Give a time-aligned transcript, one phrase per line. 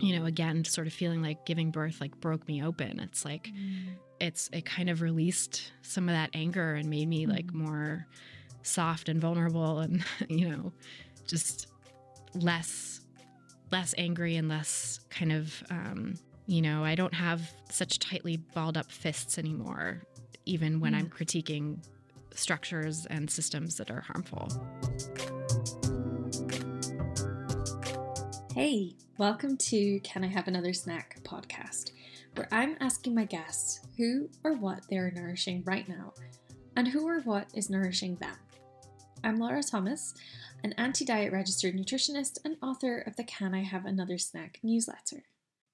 [0.00, 3.00] you know, again, sort of feeling like giving birth like broke me open.
[3.00, 3.94] It's like mm.
[4.20, 7.32] it's it kind of released some of that anger and made me mm.
[7.32, 8.06] like more
[8.62, 10.72] soft and vulnerable and you know,
[11.26, 11.68] just
[12.34, 13.00] less
[13.70, 16.14] less angry and less kind of um,
[16.46, 20.02] you know, I don't have such tightly balled up fists anymore,
[20.46, 20.98] even when mm.
[20.98, 21.78] I'm critiquing
[22.34, 24.48] structures and systems that are harmful.
[28.54, 31.90] Hey, welcome to Can I Have Another Snack podcast,
[32.36, 36.14] where I'm asking my guests who or what they are nourishing right now
[36.74, 38.34] and who or what is nourishing them.
[39.22, 40.14] I'm Laura Thomas,
[40.64, 45.24] an anti diet registered nutritionist and author of the Can I Have Another Snack newsletter.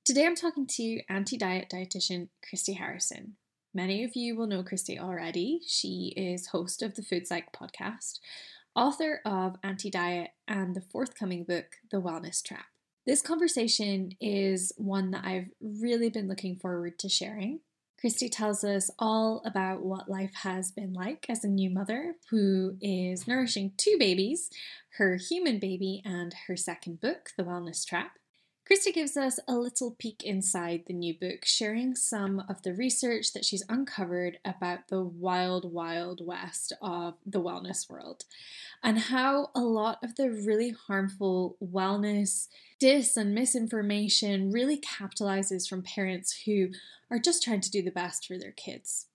[0.04, 3.36] Today I'm talking to anti diet dietitian Christy Harrison.
[3.72, 5.60] Many of you will know Christy already.
[5.64, 8.18] She is host of the Food Psych podcast,
[8.74, 12.66] author of Anti Diet, and the forthcoming book, The Wellness Trap.
[13.06, 17.60] This conversation is one that I've really been looking forward to sharing.
[18.00, 22.76] Christy tells us all about what life has been like as a new mother who
[22.80, 24.50] is nourishing two babies
[24.98, 28.12] her human baby and her second book, The Wellness Trap.
[28.66, 33.32] Christy gives us a little peek inside the new book, sharing some of the research
[33.32, 38.24] that she's uncovered about the wild, wild west of the wellness world
[38.82, 45.82] and how a lot of the really harmful wellness dis and misinformation really capitalizes from
[45.82, 46.68] parents who
[47.10, 49.06] are just trying to do the best for their kids.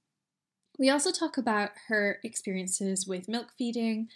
[0.80, 4.08] We also talk about her experiences with milk feeding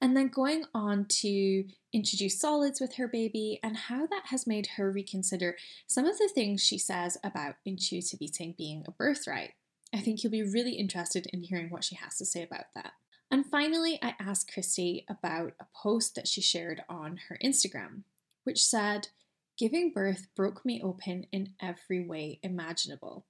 [0.00, 1.64] and then going on to
[1.94, 5.56] introduce solids with her baby and how that has made her reconsider
[5.86, 9.52] some of the things she says about intuitive eating being a birthright.
[9.94, 12.92] I think you'll be really interested in hearing what she has to say about that.
[13.30, 18.02] And finally, I asked Christy about a post that she shared on her Instagram,
[18.42, 19.08] which said,
[19.56, 23.24] Giving birth broke me open in every way imaginable.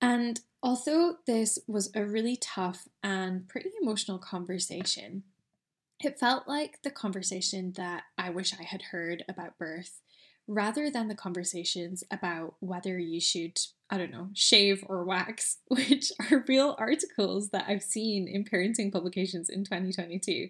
[0.00, 5.24] And although this was a really tough and pretty emotional conversation,
[6.02, 10.00] it felt like the conversation that I wish I had heard about birth
[10.46, 13.58] rather than the conversations about whether you should,
[13.90, 18.92] I don't know, shave or wax, which are real articles that I've seen in parenting
[18.92, 20.48] publications in 2022.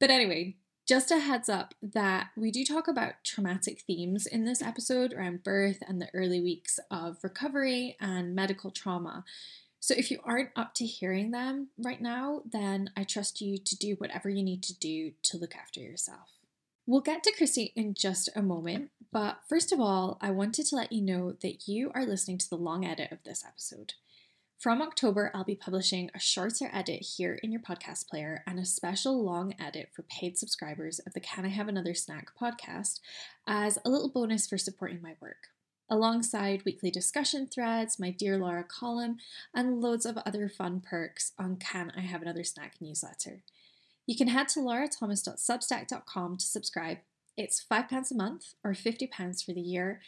[0.00, 4.60] But anyway, just a heads up that we do talk about traumatic themes in this
[4.60, 9.24] episode around birth and the early weeks of recovery and medical trauma.
[9.84, 13.76] So if you aren't up to hearing them right now, then I trust you to
[13.76, 16.30] do whatever you need to do to look after yourself.
[16.86, 20.76] We'll get to Christy in just a moment, but first of all, I wanted to
[20.76, 23.92] let you know that you are listening to the long edit of this episode.
[24.58, 28.64] From October, I'll be publishing a shorter edit here in your podcast player and a
[28.64, 33.00] special long edit for paid subscribers of the Can I Have Another Snack podcast
[33.46, 35.48] as a little bonus for supporting my work
[35.90, 39.18] alongside weekly discussion threads, my Dear Laura column,
[39.54, 43.42] and loads of other fun perks on Can I Have Another Snack newsletter.
[44.06, 46.98] You can head to laurathomas.substack.com to subscribe.
[47.36, 50.00] It's £5 a month or £50 for the year.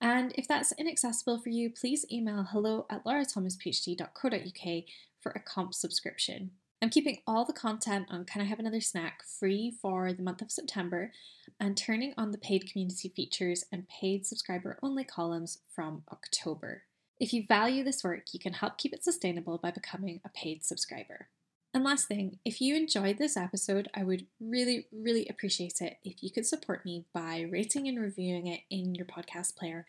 [0.00, 4.84] And if that's inaccessible for you, please email hello at laurathomasphd.co.uk
[5.20, 6.50] for a comp subscription.
[6.84, 10.42] I'm keeping all the content on Can I Have Another Snack free for the month
[10.42, 11.12] of September
[11.58, 16.82] and turning on the paid community features and paid subscriber only columns from October.
[17.18, 20.62] If you value this work, you can help keep it sustainable by becoming a paid
[20.62, 21.28] subscriber.
[21.72, 26.22] And last thing, if you enjoyed this episode, I would really, really appreciate it if
[26.22, 29.86] you could support me by rating and reviewing it in your podcast player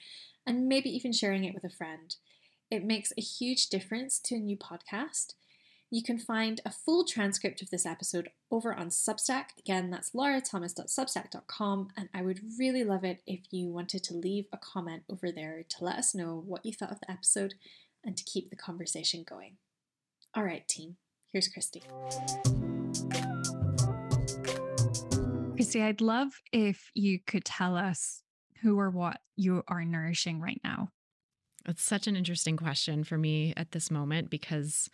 [0.48, 2.16] and maybe even sharing it with a friend.
[2.72, 5.34] It makes a huge difference to a new podcast
[5.92, 9.46] you can find a full transcript of this episode over on Substack.
[9.60, 14.58] Again, that's laurathomas.substack.com, and I would really love it if you wanted to leave a
[14.58, 17.54] comment over there to let us know what you thought of the episode
[18.04, 19.58] and to keep the conversation going.
[20.34, 20.98] All right, team,
[21.32, 21.84] here's Christy.
[25.56, 28.24] Christy, I'd love if you could tell us
[28.62, 30.90] who or what you are nourishing right now.
[31.68, 34.90] It's such an interesting question for me at this moment because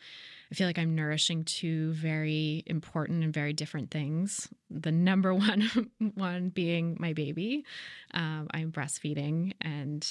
[0.52, 4.48] I feel like I'm nourishing two very important and very different things.
[4.70, 7.66] The number one one being my baby.
[8.14, 10.08] Um, I'm breastfeeding and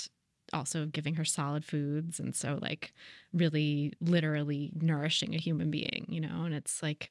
[0.52, 2.18] also giving her solid foods.
[2.20, 2.92] And so, like,
[3.32, 7.10] really literally nourishing a human being, you know, and it's like,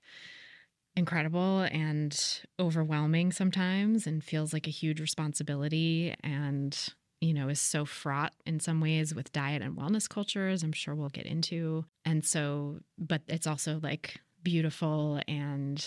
[0.95, 6.89] incredible and overwhelming sometimes and feels like a huge responsibility and
[7.21, 10.63] you know, is so fraught in some ways with diet and wellness cultures.
[10.63, 11.85] I'm sure we'll get into.
[12.05, 15.85] And so, but it's also like beautiful and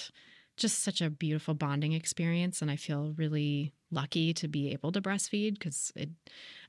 [0.56, 5.00] just such a beautiful bonding experience and i feel really lucky to be able to
[5.00, 6.10] breastfeed because it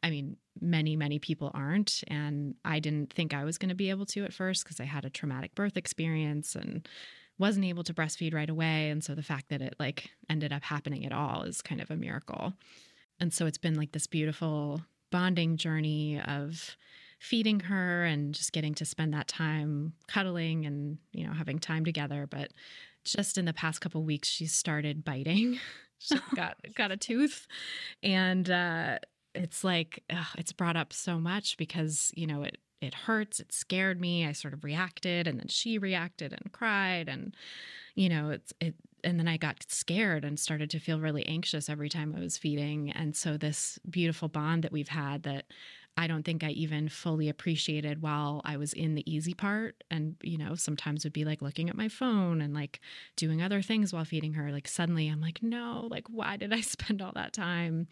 [0.01, 3.89] i mean many many people aren't and i didn't think i was going to be
[3.89, 6.87] able to at first because i had a traumatic birth experience and
[7.37, 10.63] wasn't able to breastfeed right away and so the fact that it like ended up
[10.63, 12.53] happening at all is kind of a miracle
[13.19, 14.81] and so it's been like this beautiful
[15.11, 16.75] bonding journey of
[17.19, 21.85] feeding her and just getting to spend that time cuddling and you know having time
[21.85, 22.27] together.
[22.29, 22.51] But
[23.05, 25.59] just in the past couple weeks she started biting.
[25.99, 27.47] She got got a tooth.
[28.01, 28.99] And uh
[29.33, 33.39] it's like ugh, it's brought up so much because you know it it hurts.
[33.39, 34.27] It scared me.
[34.27, 37.07] I sort of reacted and then she reacted and cried.
[37.07, 37.33] And
[37.95, 41.69] you know it's it and then i got scared and started to feel really anxious
[41.69, 45.45] every time i was feeding and so this beautiful bond that we've had that
[45.95, 49.83] I don't think I even fully appreciated while I was in the easy part.
[49.91, 52.79] And, you know, sometimes would be like looking at my phone and like
[53.15, 54.51] doing other things while feeding her.
[54.51, 57.87] Like suddenly I'm like, no, like, why did I spend all that time,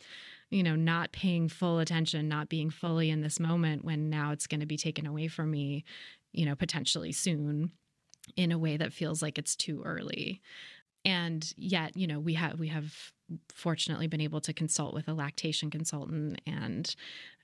[0.49, 4.47] you know, not paying full attention, not being fully in this moment when now it's
[4.47, 5.83] going to be taken away from me,
[6.31, 7.71] you know, potentially soon
[8.35, 10.41] in a way that feels like it's too early
[11.05, 13.11] and yet you know we have we have
[13.53, 16.95] fortunately been able to consult with a lactation consultant and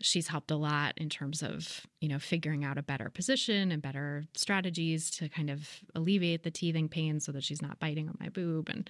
[0.02, 3.82] she's helped a lot in terms of you know figuring out a better position and
[3.82, 8.18] better strategies to kind of alleviate the teething pain so that she's not biting on
[8.20, 8.70] my boob.
[8.70, 8.90] And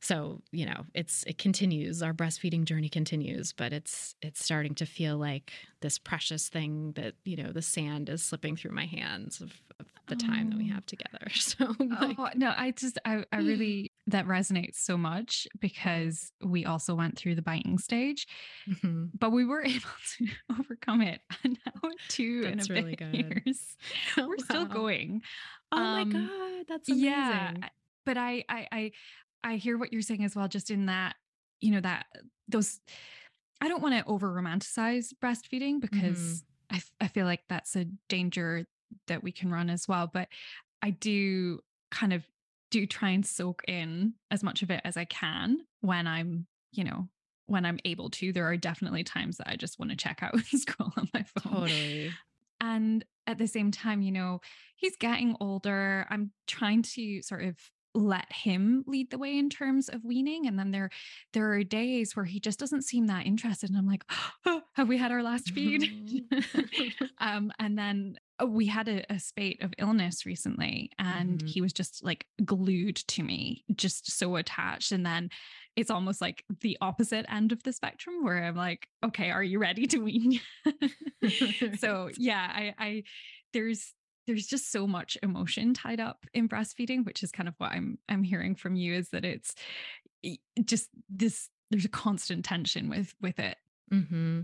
[0.00, 2.02] so you know it's it continues.
[2.02, 7.14] Our breastfeeding journey continues but it's it's starting to feel like this precious thing that
[7.24, 10.70] you know the sand is slipping through my hands of, of the time that we
[10.70, 10.74] oh.
[10.74, 11.18] have together.
[11.30, 13.89] So oh, like, oh, no i just I, I really mm.
[14.06, 18.26] That resonates so much because we also went through the biting stage
[18.68, 19.06] mm-hmm.
[19.18, 19.80] but we were able
[20.16, 20.26] to
[20.58, 23.14] overcome it and now two that's and a really bit good.
[23.14, 23.76] years
[24.18, 24.44] oh, we're wow.
[24.44, 25.20] still going
[25.72, 27.52] oh um, my god that's amazing yeah
[28.06, 28.90] but I, I i
[29.42, 31.16] I hear what you're saying as well, just in that,
[31.60, 32.06] you know, that
[32.48, 32.80] those,
[33.60, 36.76] I don't want to over romanticize breastfeeding because mm-hmm.
[36.76, 38.66] I, I feel like that's a danger
[39.06, 40.10] that we can run as well.
[40.12, 40.28] But
[40.82, 41.60] I do
[41.90, 42.24] kind of
[42.70, 46.84] do try and soak in as much of it as I can when I'm, you
[46.84, 47.08] know,
[47.46, 48.32] when I'm able to.
[48.32, 51.24] There are definitely times that I just want to check out and scroll on my
[51.24, 51.68] phone.
[51.68, 52.12] Totally.
[52.60, 54.40] And at the same time, you know,
[54.76, 56.06] he's getting older.
[56.10, 57.56] I'm trying to sort of
[57.94, 60.90] let him lead the way in terms of weaning and then there
[61.32, 64.04] there are days where he just doesn't seem that interested and i'm like
[64.46, 67.04] oh, have we had our last feed mm-hmm.
[67.18, 68.16] um, and then
[68.46, 71.46] we had a, a, spate of illness recently and mm-hmm.
[71.46, 75.30] he was just like glued to me just so attached and then
[75.76, 79.58] it's almost like the opposite end of the spectrum where i'm like okay are you
[79.58, 80.40] ready to wean
[81.78, 83.02] so yeah i i
[83.52, 83.94] there's
[84.26, 87.98] there's just so much emotion tied up in breastfeeding which is kind of what i'm
[88.08, 89.54] i'm hearing from you is that it's
[90.64, 93.56] just this there's a constant tension with with it
[93.92, 94.40] mm-hmm.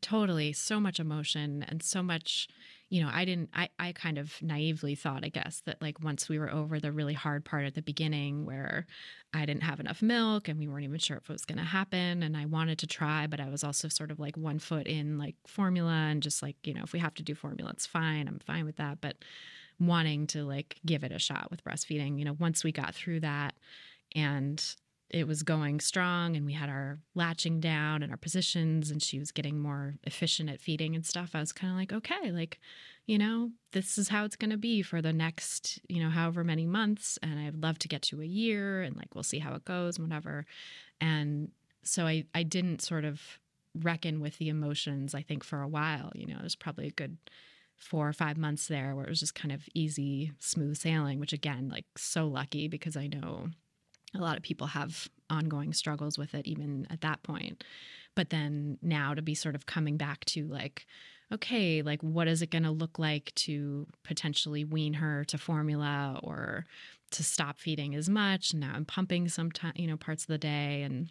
[0.00, 2.48] totally so much emotion and so much
[2.90, 6.28] you know i didn't i i kind of naively thought i guess that like once
[6.28, 8.86] we were over the really hard part at the beginning where
[9.34, 11.64] i didn't have enough milk and we weren't even sure if it was going to
[11.64, 14.86] happen and i wanted to try but i was also sort of like one foot
[14.86, 17.86] in like formula and just like you know if we have to do formula it's
[17.86, 19.16] fine i'm fine with that but
[19.80, 23.20] wanting to like give it a shot with breastfeeding you know once we got through
[23.20, 23.54] that
[24.14, 24.74] and
[25.10, 29.18] it was going strong and we had our latching down and our positions and she
[29.18, 32.60] was getting more efficient at feeding and stuff i was kind of like okay like
[33.06, 36.44] you know this is how it's going to be for the next you know however
[36.44, 39.54] many months and i'd love to get to a year and like we'll see how
[39.54, 40.44] it goes and whatever.
[41.00, 41.50] And
[41.82, 43.38] so i i didn't sort of
[43.74, 46.92] reckon with the emotions i think for a while you know it was probably a
[46.92, 47.16] good
[47.76, 51.32] four or five months there where it was just kind of easy smooth sailing which
[51.32, 53.48] again like so lucky because i know
[54.14, 57.64] a lot of people have ongoing struggles with it even at that point.
[58.14, 60.86] But then now to be sort of coming back to like
[61.30, 66.18] okay like what is it going to look like to potentially wean her to formula
[66.22, 66.64] or
[67.10, 68.54] to stop feeding as much?
[68.54, 71.10] Now i'm pumping sometimes you know parts of the day and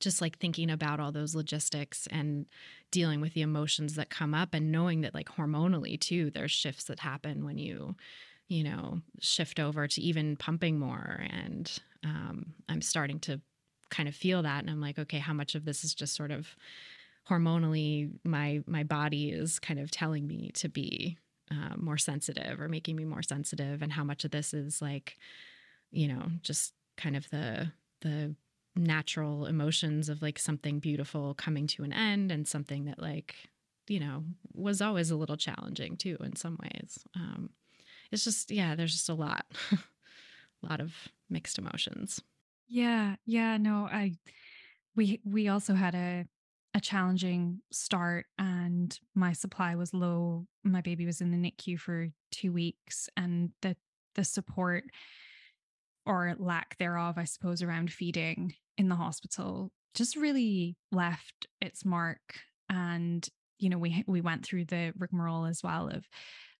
[0.00, 2.46] just like thinking about all those logistics and
[2.90, 6.84] dealing with the emotions that come up and knowing that like hormonally too there's shifts
[6.84, 7.94] that happen when you
[8.48, 13.40] you know shift over to even pumping more and um, I'm starting to
[13.90, 16.30] kind of feel that, and I'm like, okay, how much of this is just sort
[16.30, 16.54] of
[17.28, 21.18] hormonally my my body is kind of telling me to be
[21.50, 25.16] uh, more sensitive or making me more sensitive, and how much of this is like,
[25.90, 28.34] you know, just kind of the the
[28.76, 33.34] natural emotions of like something beautiful coming to an end and something that like
[33.88, 34.22] you know
[34.54, 37.04] was always a little challenging too in some ways.
[37.14, 37.50] Um
[38.10, 39.78] it's just yeah there's just a lot a
[40.68, 40.94] lot of
[41.30, 42.22] mixed emotions.
[42.68, 44.12] Yeah, yeah, no, I
[44.96, 46.26] we we also had a
[46.74, 50.46] a challenging start and my supply was low.
[50.64, 53.76] My baby was in the NICU for 2 weeks and the
[54.14, 54.84] the support
[56.06, 62.40] or lack thereof, I suppose, around feeding in the hospital just really left its mark.
[62.68, 66.06] And, you know, we we went through the rigmarole as well of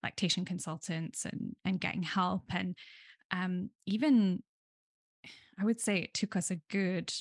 [0.03, 2.45] lactation consultants and and getting help.
[2.50, 2.77] And
[3.31, 4.43] um even
[5.61, 7.12] I would say it took us a good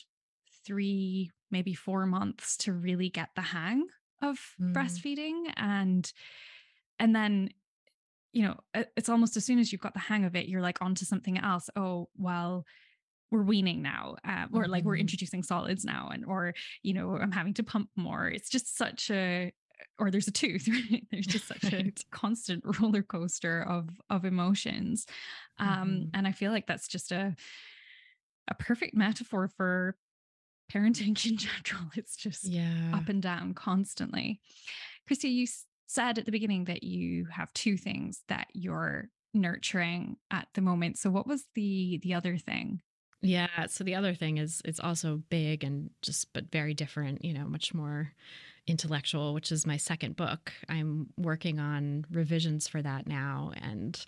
[0.65, 3.87] three, maybe four months to really get the hang
[4.21, 4.73] of mm.
[4.73, 5.51] breastfeeding.
[5.57, 6.11] And
[6.99, 7.49] and then
[8.31, 8.59] you know,
[8.95, 11.39] it's almost as soon as you've got the hang of it, you're like onto something
[11.39, 11.69] else.
[11.75, 12.65] Oh, well,
[13.31, 15.01] we're weaning now, uh, or like we're mm-hmm.
[15.01, 16.53] introducing solids now, and or
[16.83, 18.27] you know, I'm having to pump more.
[18.27, 19.51] It's just such a,
[19.99, 20.67] or there's a tooth.
[20.91, 21.05] Right?
[21.11, 25.05] There's just such a constant roller coaster of of emotions,
[25.57, 26.09] um, mm-hmm.
[26.13, 27.35] and I feel like that's just a
[28.49, 29.95] a perfect metaphor for
[30.71, 31.89] parenting in general.
[31.95, 32.91] It's just yeah.
[32.93, 34.41] up and down constantly.
[35.07, 35.47] Christy, you
[35.87, 40.97] said at the beginning that you have two things that you're nurturing at the moment.
[40.97, 42.81] So what was the the other thing?
[43.21, 47.33] Yeah, so the other thing is it's also big and just but very different, you
[47.33, 48.13] know, much more
[48.65, 50.53] intellectual, which is my second book.
[50.69, 53.99] I'm working on revisions for that now and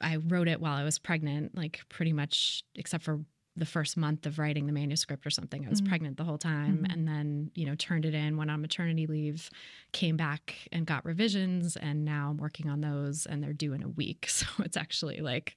[0.00, 3.20] I wrote it while I was pregnant, like pretty much except for
[3.58, 5.64] the first month of writing the manuscript or something.
[5.66, 5.88] I was mm-hmm.
[5.88, 6.92] pregnant the whole time mm-hmm.
[6.92, 9.50] and then, you know, turned it in, went on maternity leave,
[9.92, 11.76] came back and got revisions.
[11.76, 14.28] And now I'm working on those and they're due in a week.
[14.38, 15.56] So it's actually like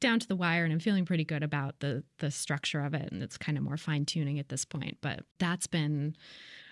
[0.00, 3.10] down to the wire and I'm feeling pretty good about the the structure of it
[3.10, 4.98] and it's kind of more fine tuning at this point.
[5.00, 6.14] But that's been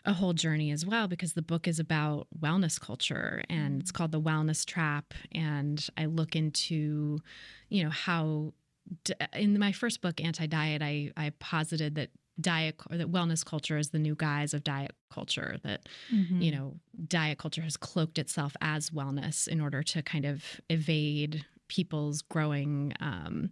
[0.05, 3.95] a whole journey as well because the book is about wellness culture and it's mm.
[3.95, 7.21] called The Wellness Trap and I look into
[7.71, 8.53] you know how
[9.35, 12.11] in my first book, Anti Diet, I, I posited that
[12.41, 16.41] diet or that wellness culture is the new guise of diet culture that mm-hmm.
[16.41, 16.75] you know
[17.07, 22.93] diet culture has cloaked itself as wellness in order to kind of evade people's growing
[23.01, 23.51] um,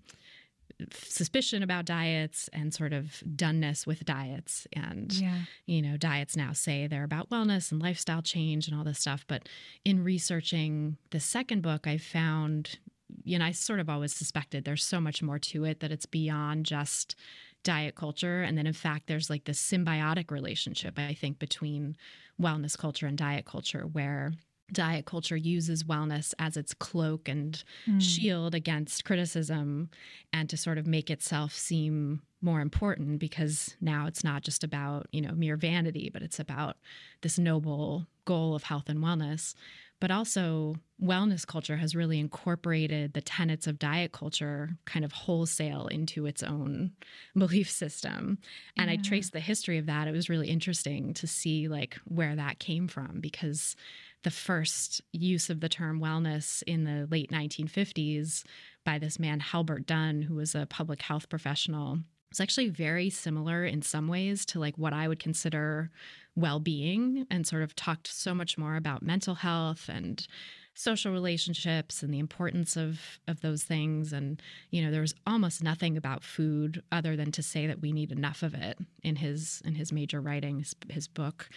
[0.92, 5.42] suspicion about diets and sort of doneness with diets and yeah.
[5.66, 9.24] you know diets now say they're about wellness and lifestyle change and all this stuff
[9.28, 9.48] but
[9.84, 12.78] in researching the second book i found
[13.25, 16.07] you know, I sort of always suspected there's so much more to it that it's
[16.07, 17.17] beyond just
[17.62, 18.43] diet culture.
[18.43, 21.97] And then, in fact, there's like this symbiotic relationship, I think, between
[22.41, 24.33] wellness culture and diet culture, where
[24.73, 28.00] diet culture uses wellness as its cloak and mm.
[28.00, 29.91] shield against criticism
[30.33, 35.07] and to sort of make itself seem more important because now it's not just about,
[35.12, 36.76] you know, mere vanity, but it's about
[37.21, 39.55] this noble goal of health and wellness
[40.02, 45.87] but also wellness culture has really incorporated the tenets of diet culture kind of wholesale
[45.87, 46.90] into its own
[47.38, 48.37] belief system
[48.76, 48.94] and yeah.
[48.94, 52.59] i traced the history of that it was really interesting to see like where that
[52.59, 53.76] came from because
[54.25, 58.42] the first use of the term wellness in the late 1950s
[58.85, 62.00] by this man Halbert Dunn who was a public health professional
[62.32, 65.90] was actually very similar in some ways to like what I would consider
[66.34, 70.26] well-being and sort of talked so much more about mental health and
[70.74, 74.14] social relationships and the importance of of those things.
[74.14, 77.92] And you know there was almost nothing about food other than to say that we
[77.92, 81.50] need enough of it in his in his major writings his book.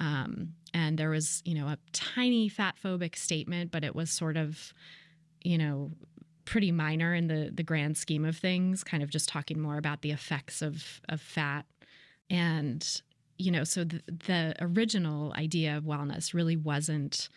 [0.00, 4.38] Um, and there was you know a tiny fat phobic statement but it was sort
[4.38, 4.72] of
[5.42, 5.90] you know
[6.44, 10.02] pretty minor in the the grand scheme of things kind of just talking more about
[10.02, 11.66] the effects of of fat.
[12.30, 13.02] And
[13.38, 17.28] you know, so the, the original idea of wellness really wasn't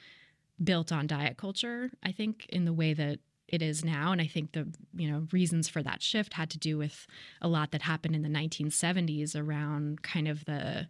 [0.63, 4.12] built on diet culture, I think, in the way that it is now.
[4.12, 7.07] And i think the you know reasons for that shift had to do with
[7.41, 10.88] a lot that happened in the 1970s around kind of the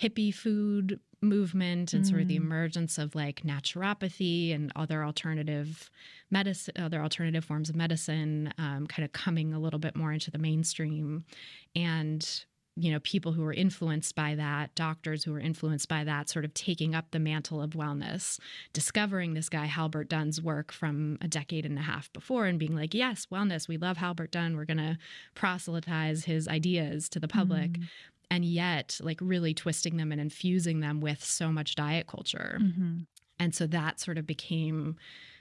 [0.00, 2.08] hippie food movement and mm.
[2.08, 2.42] sort of the mm.
[2.42, 5.90] emergence of like naturopathy and other alternative
[6.30, 10.30] medicine other alternative forms of medicine um, kind of coming a little bit more into
[10.30, 11.24] the mainstream
[11.74, 12.44] and
[12.76, 16.44] you know people who were influenced by that doctors who were influenced by that sort
[16.44, 18.38] of taking up the mantle of wellness
[18.72, 22.76] discovering this guy halbert dunn's work from a decade and a half before and being
[22.76, 24.96] like yes wellness we love halbert dunn we're going to
[25.34, 27.88] proselytize his ideas to the public mm.
[28.30, 32.58] And yet like really twisting them and infusing them with so much diet culture.
[32.60, 32.98] Mm-hmm.
[33.38, 34.96] and so that sort of became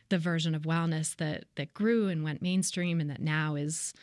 [0.09, 3.93] the version of wellness that that grew and went mainstream and that now is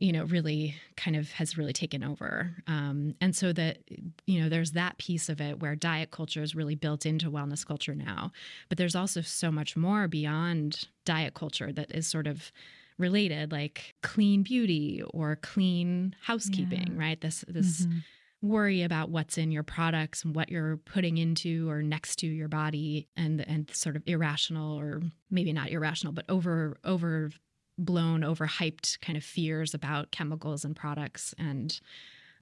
[0.00, 2.54] you know really kind of has really taken over.
[2.66, 3.78] Um, and so that
[4.26, 7.66] you know there's that piece of it where diet culture is really built into wellness
[7.66, 8.32] culture now.
[8.68, 12.52] But there's also so much more beyond diet culture that is sort of
[12.98, 16.98] related, like clean beauty or clean housekeeping, Yeah.
[16.98, 17.20] right?
[17.20, 18.02] This this Mhm.
[18.42, 22.48] worry about what's in your products and what you're putting into or next to your
[22.48, 27.32] body and and sort of irrational or maybe not irrational but over over
[27.78, 31.80] blown overhyped kind of fears about chemicals and products and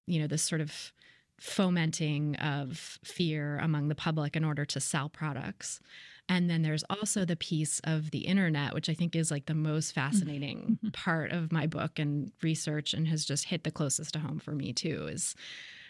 [0.07, 0.93] you know this sort of
[1.41, 5.81] fomenting of fear among the public in order to sell products
[6.29, 9.55] and then there's also the piece of the internet which i think is like the
[9.55, 10.73] most fascinating mm-hmm.
[10.73, 10.89] Mm-hmm.
[10.91, 14.53] part of my book and research and has just hit the closest to home for
[14.53, 15.35] me too is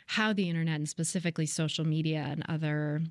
[0.07, 3.03] how the internet and specifically social media and other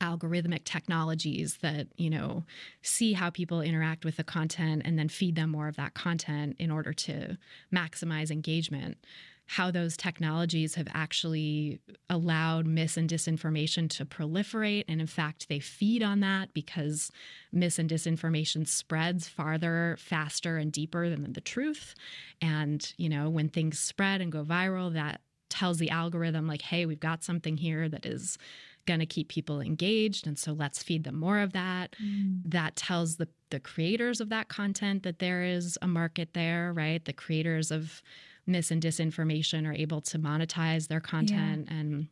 [0.00, 2.44] algorithmic technologies that you know
[2.82, 6.56] see how people interact with the content and then feed them more of that content
[6.58, 7.36] in order to
[7.72, 8.98] maximize engagement
[9.46, 14.84] how those technologies have actually allowed mis and disinformation to proliferate.
[14.88, 17.10] And in fact they feed on that because
[17.52, 21.94] mis and disinformation spreads farther faster and deeper than the truth.
[22.42, 26.86] And you know when things spread and go viral that tells the algorithm like hey
[26.86, 28.36] we've got something here that is
[28.84, 31.94] going to keep people engaged and so let's feed them more of that.
[32.02, 32.40] Mm.
[32.46, 37.04] that tells the the creators of that content that there is a market there right?
[37.04, 38.02] The creators of
[38.46, 42.08] mis and disinformation are able to monetize their content and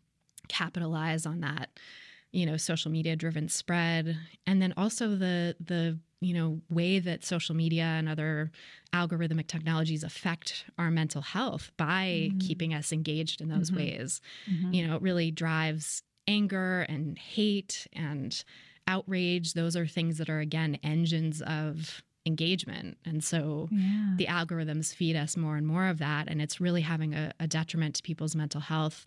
[0.48, 1.70] capitalize on that
[2.32, 7.24] you know social media driven spread and then also the the you know way that
[7.24, 8.50] social media and other
[8.92, 12.40] algorithmic technologies affect our mental health by Mm.
[12.40, 13.76] keeping us engaged in those Mhm.
[13.76, 14.74] ways Mhm.
[14.74, 18.44] you know, it really drives anger and hate and
[18.86, 19.52] outrage.
[19.54, 22.98] Those are things that are, again, engines of engagement.
[23.04, 24.14] And so yeah.
[24.16, 26.28] the algorithms feed us more and more of that.
[26.28, 29.06] And it's really having a, a detriment to people's mental health.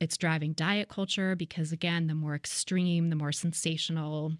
[0.00, 4.32] It's driving diet culture because, again, the more extreme, the more sensational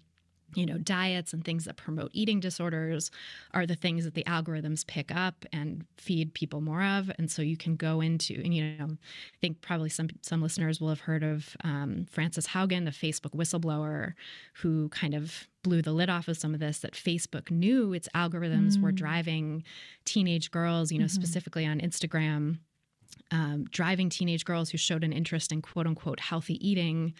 [0.55, 3.11] you know, diets and things that promote eating disorders
[3.53, 7.11] are the things that the algorithms pick up and feed people more of.
[7.17, 10.79] And so you can go into, and you know, I think probably some some listeners
[10.79, 14.13] will have heard of um, Frances Haugen, the Facebook whistleblower,
[14.53, 16.79] who kind of blew the lid off of some of this.
[16.79, 18.95] That Facebook knew its algorithms were Mm.
[18.95, 19.63] driving
[20.05, 21.09] teenage girls, you know, Mhm.
[21.11, 22.59] specifically on Instagram,
[23.31, 27.13] um, driving teenage girls who showed an interest in quote unquote healthy eating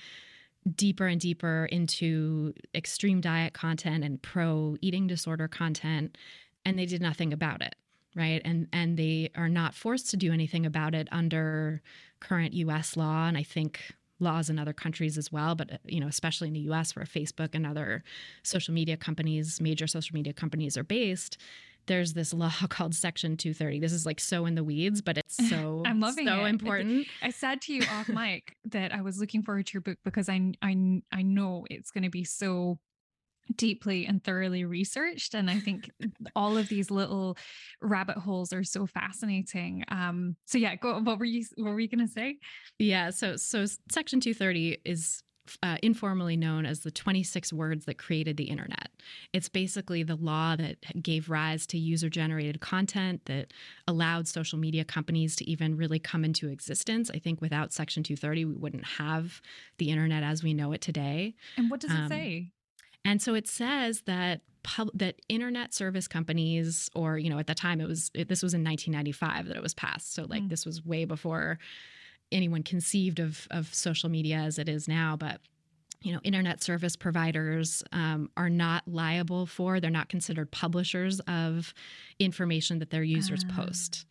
[0.76, 6.18] deeper and deeper into extreme diet content and pro eating disorder content
[6.66, 7.76] and they did nothing about it
[8.16, 11.82] right and and they are not forced to do anything about it under
[12.20, 16.00] current US law and I think laws in other countries as well but uh, you
[16.00, 18.04] know especially in the US where Facebook and other
[18.44, 21.38] social media companies major social media companies are based
[21.86, 25.50] there's this law called section 230 this is like so in the weeds but it's
[25.50, 26.50] so I'm loving so it.
[26.50, 29.98] important I said to you off mic that I was looking forward to your book
[30.04, 32.80] because I I I know it's going to be so
[33.56, 35.90] deeply and thoroughly researched and I think
[36.36, 37.38] all of these little
[37.82, 39.84] rabbit holes are so fascinating.
[39.90, 42.38] Um so yeah, go what were you what were you going to say?
[42.80, 43.10] Yeah.
[43.12, 45.24] So so Section 230 is
[45.64, 48.90] uh, informally known as the 26 words that created the internet.
[49.32, 53.54] It's basically the law that gave rise to user generated content that
[53.88, 57.10] allowed social media companies to even really come into existence.
[57.14, 59.42] I think without Section 230, we wouldn't have
[59.78, 61.34] the internet as we know it today.
[61.56, 62.52] And what does it Um, say?
[63.08, 67.56] And so it says that pub- that internet service companies, or you know, at the
[67.56, 70.13] time it was it, this was in 1995 that it was passed.
[70.13, 70.50] So like Mm.
[70.50, 71.58] this was way before
[72.32, 75.15] anyone conceived of of social media as it is now.
[75.15, 75.39] But
[76.04, 79.80] you know, internet service providers um, are not liable for.
[79.80, 81.74] They're not considered publishers of
[82.20, 83.56] information that their users Ah.
[83.56, 84.06] post.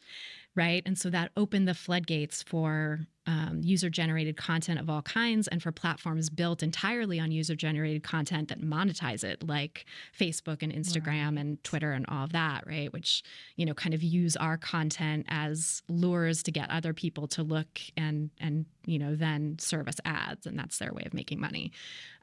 [0.56, 0.82] Right.
[0.86, 5.62] And so that opened the floodgates for um, user generated content of all kinds and
[5.62, 9.84] for platforms built entirely on user generated content that monetize it, like
[10.18, 12.90] Facebook and Instagram and Twitter and all of that, right?
[12.90, 13.22] Which,
[13.56, 17.80] you know, kind of use our content as lures to get other people to look
[17.96, 20.46] and, and, you know, then service ads.
[20.46, 21.70] And that's their way of making money.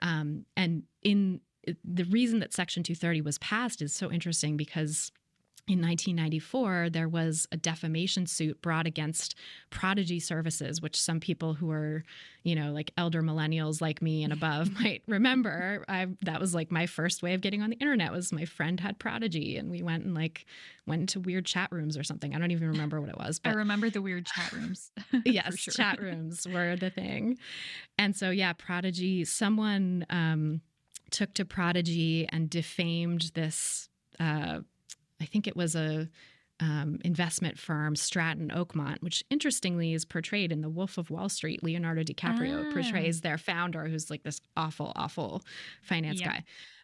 [0.02, 1.41] Um, and in
[1.84, 5.12] the reason that Section 230 was passed is so interesting because
[5.65, 9.36] in 1994, there was a defamation suit brought against
[9.69, 12.04] Prodigy Services, which some people who are,
[12.43, 15.86] you know, like elder millennials like me and above might remember.
[15.88, 18.78] I that was like my first way of getting on the internet was my friend
[18.78, 20.45] had Prodigy, and we went and like
[20.86, 22.36] went into weird chat rooms or something.
[22.36, 24.91] I don't even remember what it was, But I remember the weird chat rooms.
[25.26, 25.73] yes, sure.
[25.73, 27.38] chat rooms were the thing.
[27.97, 30.60] And so, yeah, Prodigy, someone um,
[31.10, 33.88] took to Prodigy and defamed this.
[34.19, 34.60] Uh,
[35.23, 36.09] I think it was a
[36.59, 41.63] um, investment firm, Stratton Oakmont, which interestingly is portrayed in The Wolf of Wall Street.
[41.63, 42.73] Leonardo DiCaprio Ah.
[42.73, 45.41] portrays their founder, who's like this awful, awful
[45.81, 46.29] finance Yep.
[46.29, 46.43] guy.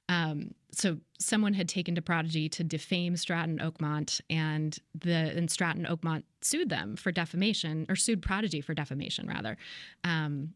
[0.09, 5.85] Um, so someone had taken to Prodigy to defame Stratton Oakmont, and the and Stratton
[5.85, 9.55] Oakmont sued them for defamation, or sued Prodigy for defamation, rather.
[10.03, 10.55] Um,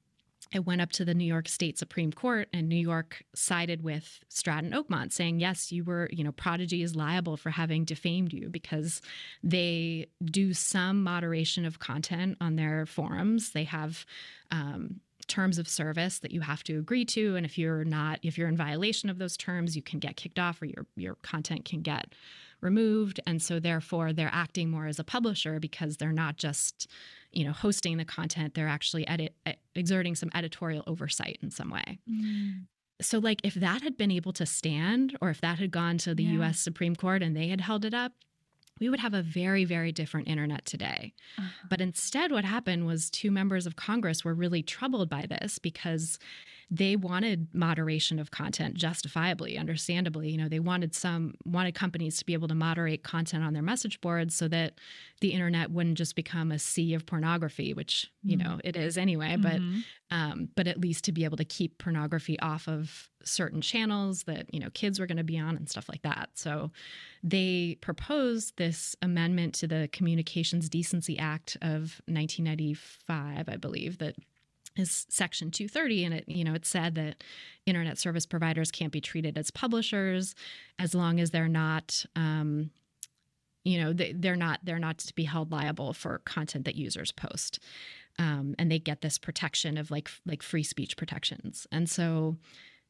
[0.53, 4.19] it went up to the New York State Supreme Court, and New York sided with
[4.29, 8.49] Stratton Oakmont, saying, yes, you were, you know, Prodigy is liable for having defamed you
[8.49, 9.01] because
[9.41, 13.51] they do some moderation of content on their forums.
[13.51, 14.05] They have
[14.51, 17.35] um, terms of service that you have to agree to.
[17.35, 20.39] And if you're not, if you're in violation of those terms, you can get kicked
[20.39, 22.13] off or your, your content can get
[22.61, 23.19] removed.
[23.25, 26.87] And so therefore they're acting more as a publisher because they're not just,
[27.33, 29.35] you know, hosting the content, they're actually edit,
[29.75, 31.99] exerting some editorial oversight in some way.
[32.09, 32.65] Mm.
[33.01, 36.15] So like if that had been able to stand or if that had gone to
[36.15, 36.43] the yeah.
[36.43, 38.13] US Supreme Court and they had held it up,
[38.79, 41.13] we would have a very, very different internet today.
[41.37, 41.67] Uh-huh.
[41.69, 46.17] But instead, what happened was two members of Congress were really troubled by this because
[46.73, 52.25] they wanted moderation of content justifiably understandably you know they wanted some wanted companies to
[52.25, 54.73] be able to moderate content on their message boards so that
[55.21, 58.49] the internet wouldn't just become a sea of pornography which you mm-hmm.
[58.49, 59.79] know it is anyway but mm-hmm.
[60.09, 64.51] um, but at least to be able to keep pornography off of certain channels that
[64.51, 66.71] you know kids were going to be on and stuff like that so
[67.21, 74.15] they proposed this amendment to the communications decency act of 1995 i believe that
[74.75, 77.23] is section 230 and it you know it said that
[77.65, 80.35] internet service providers can't be treated as publishers
[80.79, 82.71] as long as they're not um,
[83.63, 87.11] you know they, they're not they're not to be held liable for content that users
[87.11, 87.59] post
[88.19, 92.37] um, and they get this protection of like like free speech protections and so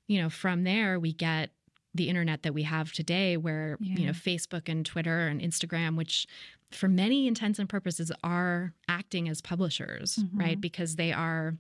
[0.08, 1.52] you know from there we get
[1.96, 3.96] the internet that we have today where yeah.
[3.98, 6.28] you know facebook and twitter and instagram which
[6.72, 10.40] for many intents and purposes are acting as publishers mm-hmm.
[10.40, 11.56] right because they are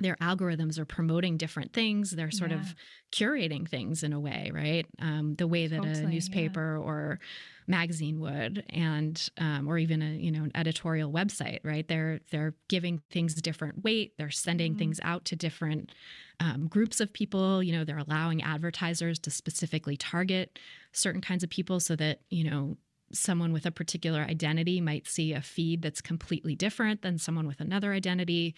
[0.00, 2.10] their algorithms are promoting different things.
[2.10, 2.60] They're sort yeah.
[2.60, 2.74] of
[3.12, 4.86] curating things in a way, right?
[4.98, 6.84] Um, the way that totally, a newspaper yeah.
[6.84, 7.20] or
[7.66, 11.86] magazine would, and um, or even a you know an editorial website, right?
[11.86, 14.14] They're they're giving things different weight.
[14.16, 14.78] They're sending mm-hmm.
[14.78, 15.92] things out to different
[16.40, 17.62] um, groups of people.
[17.62, 20.58] You know, they're allowing advertisers to specifically target
[20.92, 22.76] certain kinds of people so that you know
[23.12, 27.60] someone with a particular identity might see a feed that's completely different than someone with
[27.60, 28.54] another identity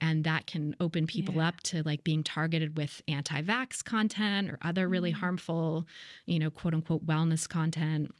[0.00, 1.48] and that can open people yeah.
[1.48, 5.20] up to like being targeted with anti-vax content or other really mm-hmm.
[5.20, 5.86] harmful
[6.26, 8.14] you know quote unquote wellness content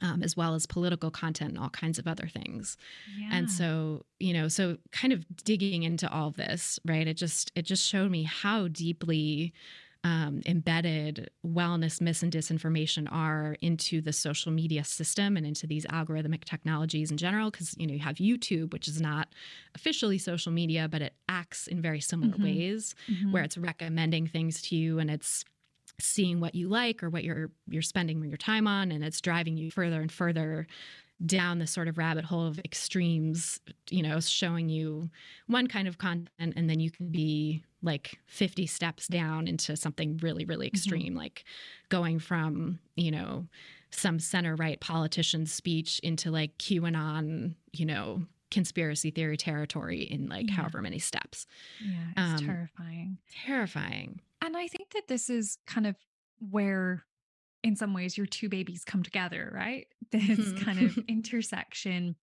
[0.00, 2.76] um, as well as political content and all kinds of other things
[3.18, 3.30] yeah.
[3.32, 7.62] and so you know so kind of digging into all this right it just it
[7.62, 9.52] just showed me how deeply
[10.08, 15.84] um, embedded wellness myths and disinformation are into the social media system and into these
[15.86, 19.28] algorithmic technologies in general because you know you have youtube which is not
[19.74, 22.44] officially social media but it acts in very similar mm-hmm.
[22.44, 23.32] ways mm-hmm.
[23.32, 25.44] where it's recommending things to you and it's
[26.00, 29.58] seeing what you like or what you're you're spending your time on and it's driving
[29.58, 30.66] you further and further
[31.26, 33.58] down the sort of rabbit hole of extremes,
[33.90, 35.10] you know, showing you
[35.48, 40.18] one kind of content and then you can be like 50 steps down into something
[40.22, 40.74] really, really mm-hmm.
[40.74, 41.18] extreme, mm-hmm.
[41.18, 41.44] like
[41.88, 43.46] going from, you know,
[43.90, 50.48] some center right politician's speech into like QAnon, you know, conspiracy theory territory in like
[50.48, 50.54] yeah.
[50.54, 51.46] however many steps.
[51.82, 53.18] Yeah, it's um, terrifying.
[53.44, 54.20] Terrifying.
[54.42, 55.96] And I think that this is kind of
[56.50, 57.04] where
[57.62, 59.86] in some ways your two babies come together, right?
[60.10, 60.64] This mm-hmm.
[60.64, 62.16] kind of intersection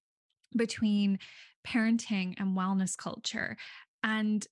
[0.55, 1.19] between
[1.67, 3.57] parenting and wellness culture.
[4.03, 4.45] And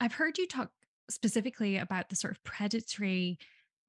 [0.00, 0.70] I've heard you talk
[1.10, 3.38] specifically about the sort of predatory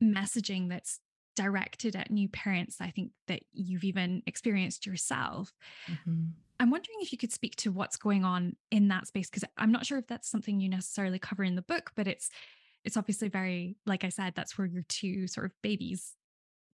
[0.02, 1.00] messaging that's
[1.36, 2.78] directed at new parents.
[2.82, 5.54] I think that you've even experienced yourself.
[5.89, 6.26] Mm-hmm.
[6.60, 9.72] I'm wondering if you could speak to what's going on in that space because I'm
[9.72, 12.30] not sure if that's something you necessarily cover in the book, but it's
[12.84, 16.15] it's obviously very like I said that's where your two sort of babies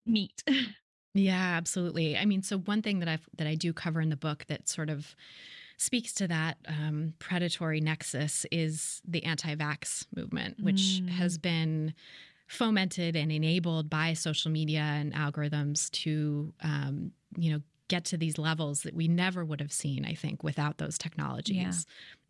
[0.06, 0.44] meet.
[1.14, 2.18] yeah, absolutely.
[2.18, 4.70] I mean, so one thing that I that I do cover in the book that
[4.70, 5.16] sort of
[5.78, 11.10] speaks to that um, predatory nexus is the anti-vax movement, which mm.
[11.10, 11.94] has been
[12.48, 18.38] fomented and enabled by social media and algorithms to, um, you know, get to these
[18.38, 21.56] levels that we never would have seen, I think, without those technologies.
[21.56, 21.72] Yeah.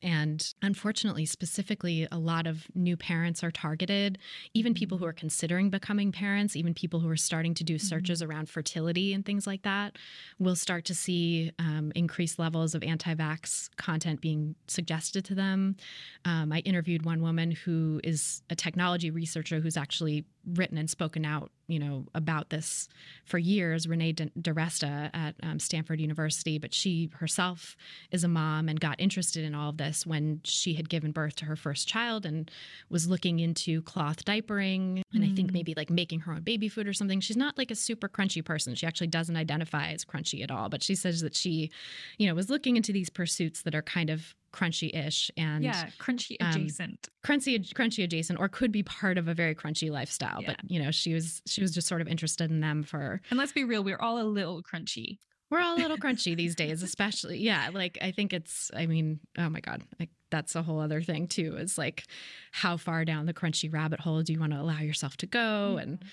[0.04, 4.18] And unfortunately, specifically, a lot of new parents are targeted,
[4.54, 5.10] even people who mm-hmm.
[5.10, 7.88] are considering becoming parents, even people who are starting to do mm-hmm.
[7.88, 8.32] searches mm-hmm.
[8.32, 9.98] around fertility and things like that,
[10.40, 15.78] will start to see um, increased levels of anti vax content being suggested to them.
[16.26, 21.26] Um, I interviewed one woman who is a technology researcher who's actually written and spoken
[21.26, 22.90] out you know about this
[23.24, 27.78] for years renee DiResta at um, stanford university but she herself
[28.12, 31.12] is a mom and got interested in all of this this when she had given
[31.12, 32.50] birth to her first child and
[32.90, 35.54] was looking into cloth diapering and I think Mm.
[35.54, 37.20] maybe like making her own baby food or something.
[37.20, 38.74] She's not like a super crunchy person.
[38.76, 41.70] She actually doesn't identify as crunchy at all, but she says that she,
[42.18, 46.36] you know, was looking into these pursuits that are kind of crunchy-ish and yeah, crunchy
[46.40, 47.10] um, adjacent.
[47.26, 50.54] crunchy crunchy adjacent or could be part of a very crunchy lifestyle Yeah.
[50.62, 53.40] but you know she was she was just sort of interested in them for and
[53.40, 55.18] let's be real, we're all a little crunchy.
[55.54, 59.20] We're all a little crunchy these days especially yeah like i think it's i mean
[59.38, 62.04] oh my god like that's a whole other thing too is like
[62.52, 65.78] how far down the crunchy rabbit hole do you want to allow yourself to go
[65.78, 66.04] and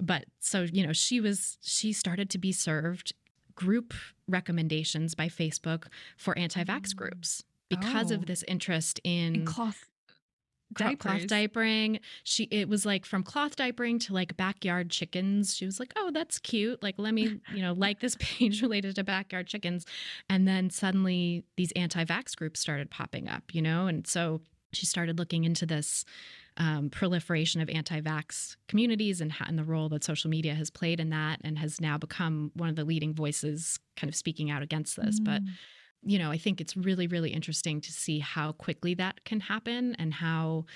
[0.00, 3.12] but so you know she was she started to be served
[3.54, 3.92] group
[4.28, 6.96] recommendations by facebook for anti-vax Mm.
[6.96, 8.16] groups because Oh.
[8.16, 9.88] of this interest in and cloth
[10.98, 12.00] cloth diapering.
[12.22, 15.56] She it was like from cloth diapering to like backyard chickens.
[15.56, 16.82] She was like, "Oh, that's cute.
[16.82, 19.86] Like let me, you know, like this page related to backyard chickens."
[20.28, 23.86] And then suddenly these anti-vax groups started popping up, you know?
[23.86, 24.40] And so
[24.72, 26.04] she started looking into this
[26.56, 31.00] um, proliferation of anti-vax communities and, how, and the role that social media has played
[31.00, 34.62] in that and has now become one of the leading voices kind of speaking out
[34.62, 35.48] against this but Mm.
[36.04, 39.94] You know, I think it's really, really interesting to see how quickly that can happen
[39.96, 40.66] and how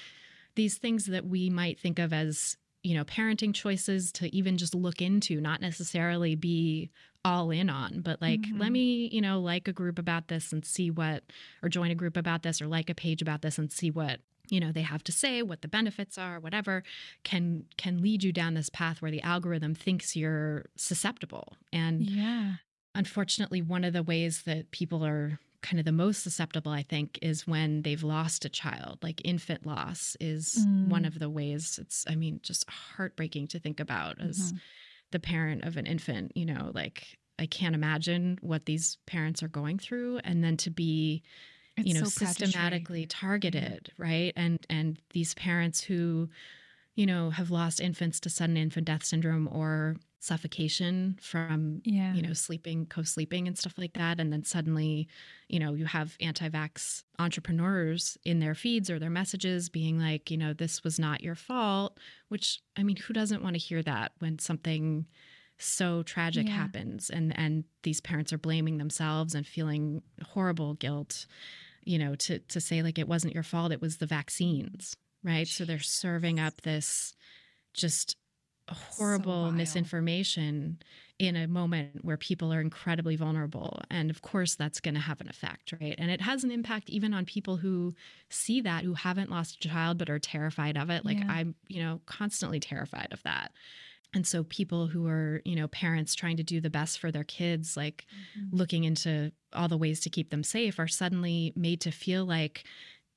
[0.54, 4.74] these things that we might think of as, you know, parenting choices to even just
[4.74, 6.90] look into, not necessarily be
[7.24, 8.72] all in on, but like, let Mhm.
[8.72, 11.24] me, you know, like a group about this and see what,
[11.62, 14.20] or join a group about this or like a page about this and see what
[14.50, 16.82] you know they have to say what the benefits are whatever
[17.22, 22.56] can can lead you down this path where the algorithm thinks you're susceptible and yeah.
[22.98, 27.18] Unfortunately, one of the ways that people are kind of the most susceptible, I think,
[27.22, 28.98] is when they've lost a child.
[29.02, 31.06] Like infant loss is one Mm.
[31.06, 34.61] of the ways it's, I mean, just heartbreaking to think about as Mhm.
[35.12, 39.48] the parent of an infant, you know, like I can't imagine what these parents are
[39.48, 40.18] going through.
[40.18, 41.22] And then to be,
[41.82, 44.32] you know, so systematically targeted, right?
[44.37, 46.30] And and these parents who,
[46.96, 52.14] you know, have lost infants to sudden infant death syndrome or suffocation from Yeah.
[52.14, 54.18] you know, sleeping, co sleeping, and stuff like that.
[54.18, 55.09] And then suddenly,
[55.48, 60.31] you know, you have anti vax entrepreneurs in their feeds or their messages being like,
[60.31, 63.83] you know, this was not your fault, which I mean, who doesn't want to hear
[63.83, 65.07] that when something
[65.61, 66.50] so tragic Yeah.
[66.50, 71.26] happens and and these parents are blaming themselves and feeling horrible guilt
[71.85, 75.50] you know to to say like it wasn't your fault it was the vaccines right
[75.50, 77.14] so they're serving up this
[77.74, 78.17] just
[78.74, 79.52] horrible vile.
[79.52, 80.78] misinformation
[81.18, 85.20] in a moment where people are incredibly vulnerable and of course that's going to have
[85.20, 87.94] an effect right and it has an impact even on people who
[88.31, 91.26] see that who haven't lost a child but are terrified of it like Yeah.
[91.28, 93.52] i'm you know constantly terrified of that
[94.14, 97.24] and so people who are you know parents trying to do the best for their
[97.24, 98.48] kids like Mhm.
[98.52, 102.66] looking into all the ways to keep them safe are suddenly made to feel like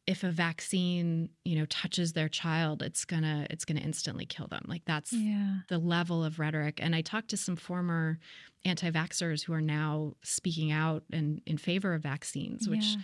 [0.08, 4.64] if a vaccine you know touches their child it's gonna it's gonna instantly kill them
[4.68, 5.58] like that's Yeah.
[5.70, 8.18] the level of rhetoric and i talked to some former
[8.66, 13.02] anti-vaxxers who are now speaking out and in favor of vaccines which Yeah.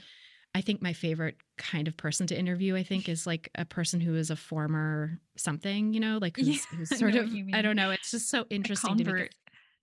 [0.56, 4.00] i think my favorite kind of person to interview i think is like a person
[4.02, 7.76] who is a former something you know like who's, Yeah, who's sort of i don't
[7.76, 9.36] know it's just so interesting to me convert.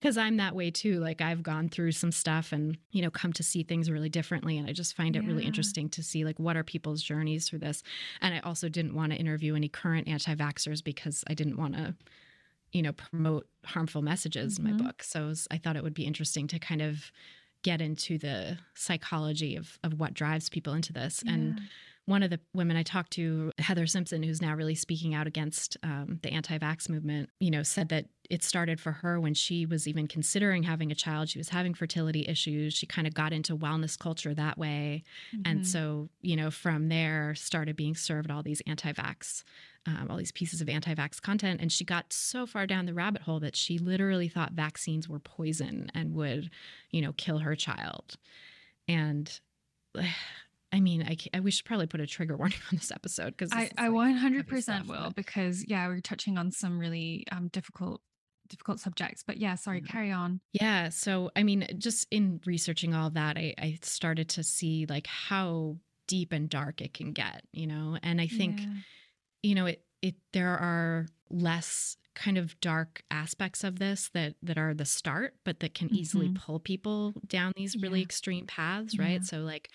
[0.05, 1.01] Because I'm that way too.
[1.01, 4.59] Like I've gone through some stuff and, you know, come to see things really differently.
[4.59, 7.61] And I just find it really interesting to see like what are people's journeys through
[7.61, 7.83] this.
[8.21, 11.75] And I also didn't want to interview any current anti vaxxers because I didn't want
[11.77, 11.95] to,
[12.75, 14.73] you know, promote harmful messages in Mhm.
[14.77, 15.03] my book.
[15.03, 17.11] So was- I thought it would be interesting to kind of
[17.63, 21.23] get into the psychology of of what drives people into this.
[21.27, 21.65] And Yeah.
[22.07, 25.77] One of the women I talked to, Heather Simpson, who's now really speaking out against
[25.83, 29.89] um, the anti-vax movement, you know, said that it started for her when she was
[29.89, 31.29] even considering having a child.
[31.31, 32.75] She was having fertility issues.
[32.75, 35.03] She kind of got into wellness culture that way,
[35.47, 35.67] and Mhm.
[35.67, 39.43] so you know, from there, started being served all these anti-vax,
[39.87, 43.23] um, all these pieces of anti-vax content, and she got so far down the rabbit
[43.23, 46.51] hole that she literally thought vaccines were poison and would,
[46.91, 48.17] you know, kill her child,
[48.89, 49.41] and.
[50.75, 53.51] I mean, I, I we should probably put a trigger warning on this episode because
[53.53, 58.01] I, I like 100% will but- because yeah, we're touching on some really um difficult
[58.49, 59.23] difficult subjects.
[59.27, 59.89] But yeah, sorry, Mhm.
[59.89, 60.41] carry on.
[60.53, 60.91] Yeah.
[60.91, 65.79] So, I mean, just in researching all that, I, I started to see like how
[66.09, 67.97] deep and dark it can get, you know?
[68.03, 68.67] And I think, Yeah.
[69.43, 74.59] you know, it, it, there are less kind of dark aspects of this that, that
[74.59, 76.37] are the start, but that can easily Mhm.
[76.37, 78.05] pull people down these really Yeah.
[78.05, 79.21] extreme paths, right?
[79.23, 79.31] Yeah.
[79.31, 79.71] So, like,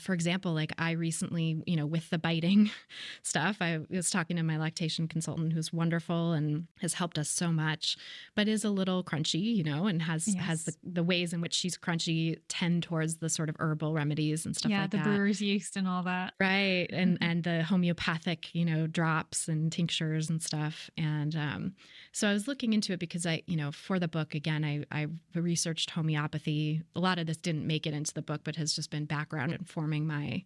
[0.00, 2.70] for example, like I recently, you know, with the biting
[3.22, 7.50] stuff, I was talking to my lactation consultant who's wonderful and has helped us so
[7.52, 7.96] much,
[8.34, 10.44] but is a little crunchy, you know, and has Yes.
[10.44, 14.46] has the, the ways in which she's crunchy tend towards the sort of herbal remedies
[14.46, 16.34] and stuff yeah, like the brewer's yeast and all that.
[16.40, 16.86] Right.
[16.92, 17.24] And Mhm.
[17.24, 20.90] and the homeopathic, you know, drops and tinctures and stuff.
[20.96, 21.74] And um,
[22.12, 24.84] so I was looking into it because I, you know, for the book again, I
[24.90, 26.82] I researched homeopathy.
[26.96, 29.63] A lot of this didn't make it into the book, but has just been background
[29.68, 30.42] informing my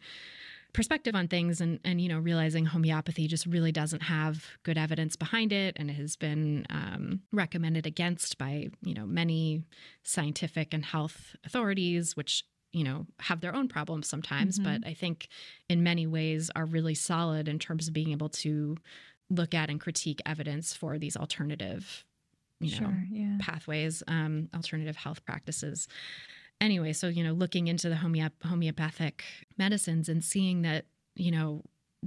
[0.73, 5.17] perspective on things and and you know realizing homeopathy just really doesn't have good evidence
[5.17, 9.63] behind it and it has been um, recommended against by you know many
[10.05, 14.65] scientific and health authorities which you know have their own problems sometimes Mhm.
[14.65, 15.29] but i think
[15.69, 18.77] in many ways are really solid in terms of being able to
[19.31, 22.05] look at and critique evidence for these alternative
[22.61, 23.05] you know sure.
[23.11, 23.37] Yeah.
[23.41, 25.87] pathways, um, alternative health practices.
[26.61, 29.25] Anyway, so you know, looking into the homeop- homeopathic
[29.57, 31.63] medicines and seeing that you know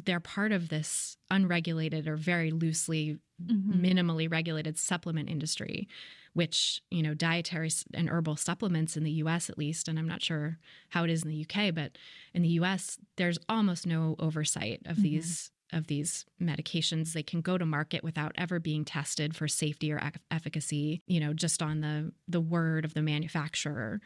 [0.06, 3.82] they're part of this unregulated or very loosely, Mhm.
[3.82, 5.88] minimally regulated supplement industry,
[6.34, 9.50] which you know dietary and herbal supplements in the U.S.
[9.50, 10.60] at least, and I'm not sure
[10.90, 11.98] how it is in the U.K., but
[12.34, 12.98] in the U.S.
[13.18, 15.02] there's almost no oversight of Mhm.
[15.04, 19.90] these of these medications they can go to market without ever being tested for safety
[19.90, 24.02] or ec- efficacy you know just on the the word of the manufacturer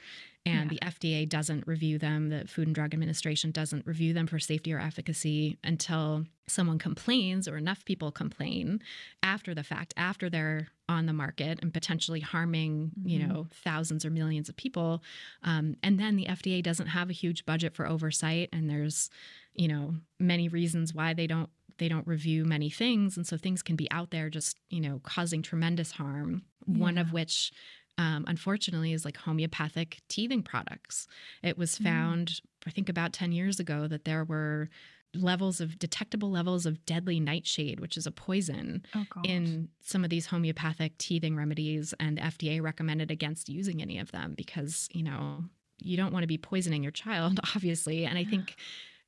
[0.45, 0.77] and Yeah.
[0.79, 4.71] the FDA doesn't review them the Food and Drug Administration doesn't review them for safety
[4.73, 8.79] or efficacy until someone complains or enough people complain
[9.23, 13.27] after the fact after they're on the market and potentially harming you Mhm.
[13.27, 15.01] know thousands or millions of people
[15.41, 19.10] um, and then the FDA doesn't have a huge budget for oversight and there's
[19.53, 23.62] you know many reasons why they don't they don't review many things and so things
[23.63, 27.51] can be out there just you know causing tremendous harm one of which
[27.97, 31.08] um, unfortunately is like homeopathic teething products
[31.43, 31.84] it was Mm.
[31.84, 34.69] found i think about 10 years ago that there were
[35.13, 40.10] levels of detectable levels of deadly nightshade which is a poison Oh in some of
[40.10, 45.03] these homeopathic teething remedies and the FDA recommended against using any of them because, you
[45.03, 45.45] know,
[45.79, 48.05] you don't want to be poisoning your child, obviously.
[48.05, 48.55] And I think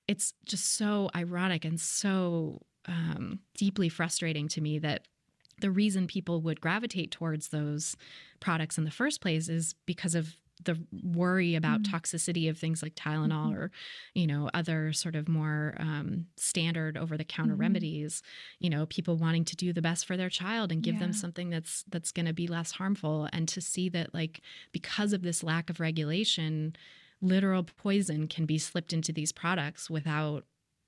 [0.08, 5.08] it's just so ironic and so um, deeply frustrating to me that
[5.60, 7.96] the reason people would gravitate towards those
[8.40, 11.92] products in the first place is because of the worry about Mm.
[11.92, 13.56] toxicity of things like Tylenol Mhm.
[13.58, 13.72] or,
[14.16, 17.60] you know, other sort of more um, standard over the counter Mhm.
[17.60, 18.24] remedies.
[18.60, 21.52] You know, people wanting to do the best for their child and give them something
[21.52, 24.42] that's that's going to be less harmful, and to see that like
[24.72, 26.76] because of this lack of regulation,
[27.22, 30.46] literal poison can be slipped into these products without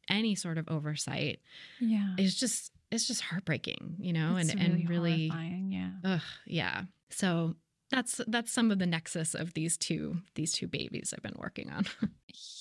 [0.10, 1.40] any sort of oversight
[1.80, 2.16] yeah.
[2.18, 5.68] it's just it's just heartbreaking you know It's and really and really.
[5.70, 5.90] Yeah.
[6.04, 7.56] ugh yeah so
[7.92, 11.70] that's that's some of the nexus of these two these two babies i've been working
[11.72, 11.86] on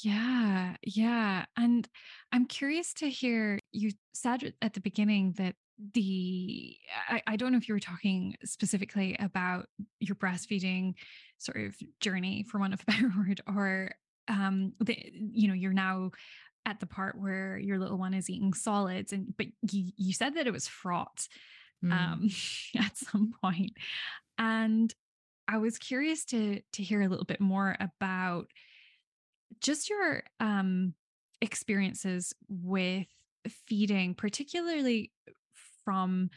[0.03, 1.45] Yeah, yeah.
[1.57, 1.87] And
[2.33, 5.57] I'm curious to hear you said at the beginning that
[5.95, 6.77] the
[7.09, 9.67] I, I don't know if you were talking specifically about
[10.01, 10.95] your breastfeeding
[11.39, 13.91] sort of journey for one of a better word or
[14.29, 16.11] um the you know you're now
[16.69, 20.35] at the part where your little one is eating solids and but you, you said
[20.35, 21.27] that it was fraught
[21.85, 21.93] Mm.
[21.93, 22.29] um
[22.85, 23.71] at some point
[24.37, 24.93] and
[25.47, 28.49] i was curious to to hear a little bit more about
[29.61, 30.95] just your um
[31.41, 33.07] experiences with
[33.69, 35.13] feeding particularly
[35.85, 36.31] from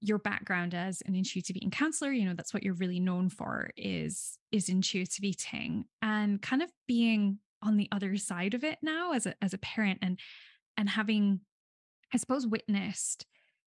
[0.00, 3.70] your background as an intuitive eating counselor you know that's what you're really known for
[3.76, 9.12] is is intuitive eating and kind of being on the other side of it now
[9.12, 10.18] as a as a parent and
[10.76, 11.40] and having
[12.12, 13.26] i suppose witnessed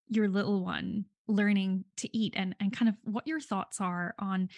[0.09, 4.48] your little one learning to eat and and kind of what your thoughts are on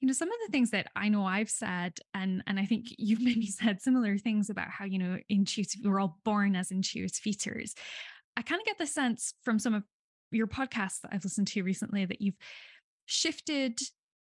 [0.00, 2.86] you know some of the things that i know i've said and and i think
[2.98, 7.26] you've maybe said similar things about how you know intuitive we're all born as intuitive
[7.26, 7.74] eaters
[8.36, 9.84] i kind of get the sense from some of
[10.30, 12.38] your podcasts that i've listened to recently that you've
[13.06, 13.78] shifted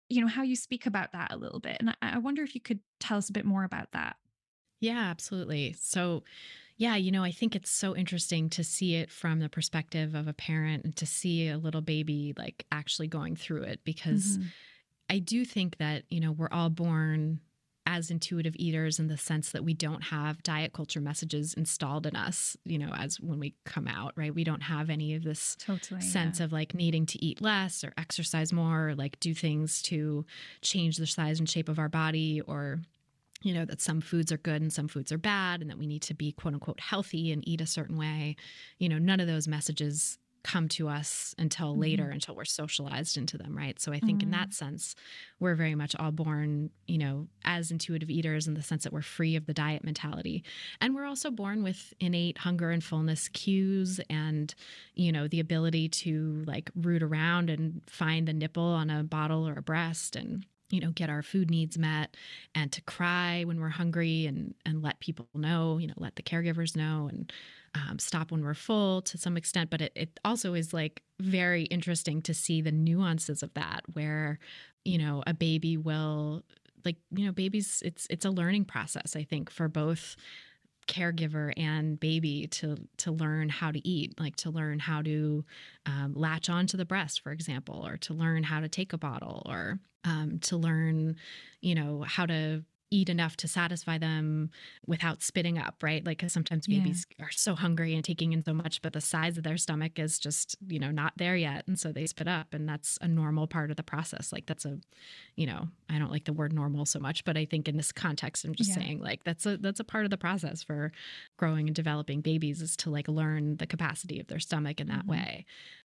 [0.09, 2.55] you know how you speak about that a little bit and i, I wonder if
[2.55, 4.15] you could tell us a bit more about that
[4.81, 5.73] Yeah, absolutely.
[5.73, 6.23] So,
[6.77, 10.27] yeah, you know, I think it's so interesting to see it from the perspective of
[10.27, 14.53] a parent and to see a little baby like actually going through it because Mhm.
[15.09, 17.41] I do think that, you know, we're all born
[17.87, 22.15] as intuitive eaters in the sense that we don't have diet culture messages installed in
[22.15, 24.35] us, you know, as when we come out, right?
[24.35, 27.93] We don't have any of this totally sense of like needing to eat less or
[27.97, 30.25] exercise more or like do things to
[30.61, 32.81] change the size and shape of our body or
[33.41, 35.87] you know that some foods are good and some foods are bad and that we
[35.87, 38.35] need to be quote unquote healthy and eat a certain way
[38.77, 41.81] you know none of those messages come to us until Mm-hmm.
[41.81, 44.31] later until we're socialized into them right so i think in Mhm.
[44.31, 44.95] that sense
[45.39, 49.03] we're very much all born you know as intuitive eaters in the sense that we're
[49.03, 50.43] free of the diet mentality
[50.79, 54.55] and we're also born with innate hunger and fullness cues and
[54.95, 59.47] you know the ability to like root around and find the nipple on a bottle
[59.47, 62.15] or a breast and you know get our food needs met
[62.55, 66.23] and to cry when we're hungry and and let people know you know let the
[66.23, 67.31] caregivers know and
[67.73, 69.69] um, stop when we're full to some extent.
[69.69, 74.39] But it, it also is like very interesting to see the nuances of that where
[74.83, 76.43] you know a baby will
[76.83, 80.15] like you know babies it's it's a learning process i think for both
[80.87, 85.45] caregiver and baby to to learn how to eat like to learn how to
[85.85, 89.43] um, latch onto the breast for example or to learn how to take a bottle
[89.45, 91.15] or um, to learn
[91.61, 94.49] you know how to eat enough to satisfy them
[94.85, 96.79] without spitting up right like 'cause sometimes Yeah.
[96.79, 99.97] babies are so hungry and taking in so much but the size of their stomach
[99.97, 103.07] is just you know not there yet and so they spit up and that's a
[103.07, 104.77] normal part of the process like that's a
[105.35, 107.91] you know i don't like the word normal so much but i think in this
[107.91, 108.75] context i'm just Yeah.
[108.75, 110.91] saying like that's a that's a part of the process for
[111.37, 115.05] growing and developing babies is to like learn the capacity of their stomach in that
[115.05, 115.09] Mhm.
[115.09, 115.45] way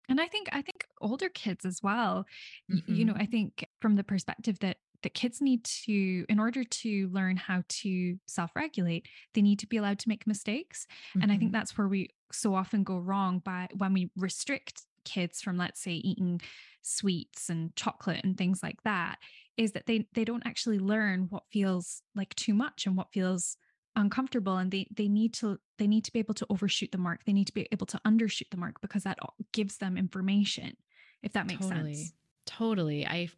[0.08, 2.26] And I think I think older kids as well.
[2.68, 3.14] y- You know.
[3.16, 7.62] I think from the perspective that that kids need to, in order to learn how
[7.68, 10.86] to self-regulate, they need to be allowed to make mistakes.
[11.20, 11.52] And I think Mhm.
[11.52, 15.92] that's where we so often go wrong by when we restrict kids from, let's say,
[15.92, 16.40] eating
[16.82, 19.18] sweets and chocolate and things like that,
[19.56, 23.56] is that they they don't actually learn what feels like too much and what feels
[23.96, 27.24] uncomfortable and they they need to they need to be able to overshoot the mark
[27.26, 29.16] they need to be able to undershoot the mark because that
[29.52, 30.76] gives them information
[31.22, 32.12] if that makes totally sense
[32.46, 33.28] totally i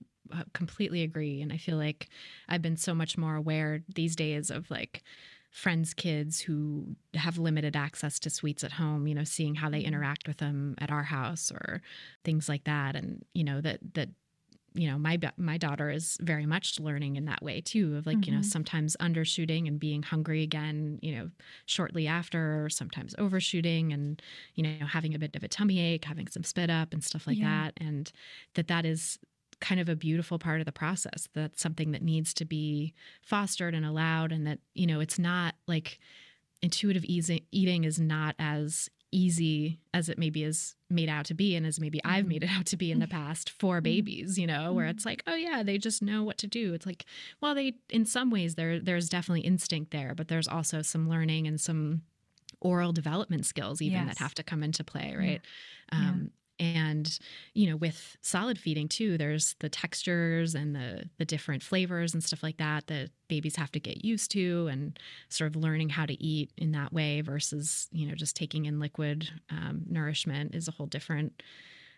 [0.52, 2.08] completely agree and i feel like
[2.48, 5.02] i've been so much more aware these days of like
[5.50, 9.80] friends kids who have limited access to sweets at home you know seeing how they
[9.82, 9.82] Mhm.
[9.82, 11.80] interact with them at our house or
[12.24, 14.10] things like that and you know that that
[14.74, 18.26] you know my my daughter is very much learning in that way too of like
[18.26, 18.42] you know Mhm.
[18.42, 21.30] sometimes undershooting and being hungry again you know
[21.64, 24.20] shortly after or sometimes overshooting and
[24.54, 27.26] you know having a bit of a tummy ache having some spit up and stuff
[27.26, 27.40] like Yeah.
[27.40, 28.12] that and
[28.54, 29.18] that that is
[29.60, 32.92] kind of a beautiful part of the process that's something that needs to be
[33.22, 35.98] fostered and allowed and that you know it's not like
[36.62, 41.54] intuitive easy, eating is not as easy as it maybe is made out to be
[41.54, 43.84] and as maybe I've made it out to be in the past for Mhm.
[43.84, 46.74] babies, you know, where it's like, oh yeah, they just know what to do.
[46.74, 47.04] It's like,
[47.40, 51.46] well, they in some ways there there's definitely instinct there, but there's also some learning
[51.46, 52.02] and some
[52.60, 55.40] oral development skills even that have to come into play, right?
[55.92, 55.98] Yeah.
[55.98, 57.18] Um and
[57.54, 62.22] you know with solid feeding too there's the textures and the the different flavors and
[62.22, 64.98] stuff like that that babies have to get used to and
[65.28, 68.80] sort of learning how to eat in that way versus you know just taking in
[68.80, 71.42] liquid um, nourishment is a whole different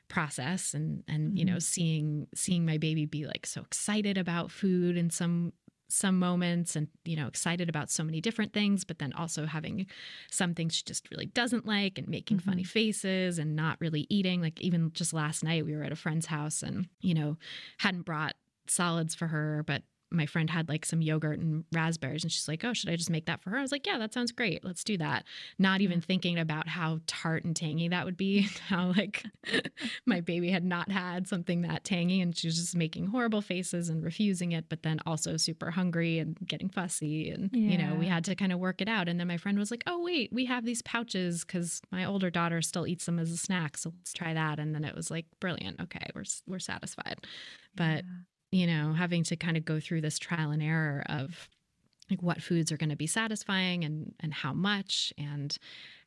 [0.09, 4.97] process and and you know seeing seeing my baby be like so excited about food
[4.97, 5.53] in some
[5.89, 9.86] some moments and you know excited about so many different things but then also having
[10.30, 12.68] some things she just really doesn't like and making funny mm-hmm.
[12.68, 14.41] faces and not really eating.
[14.41, 17.36] Like even just last night we were at a friend's house and you know
[17.78, 18.34] hadn't brought
[18.66, 22.65] solids for her but my friend had like some yogurt and raspberries and she's like
[22.65, 23.59] oh should i just make that for her?
[23.59, 24.65] I was like yeah that sounds great.
[24.65, 25.25] Let's do that.
[25.59, 29.25] Not even thinking about how tart and tangy that would be how like
[30.07, 33.89] my baby had not had something that tangy and she was just making horrible faces
[33.89, 38.07] and refusing it but then also super hungry and getting fussy and you know we
[38.07, 40.33] had to kind of work it out and then my friend was like oh wait
[40.33, 43.93] we have these pouches because my older daughter still eats them as a snack so
[43.97, 47.19] let's try that and then it was like brilliant okay we're we're satisfied.
[47.75, 48.05] But
[48.51, 51.49] you know, having to kind of go through this trial and error of
[52.11, 55.57] like what foods are going to be satisfying and and how much and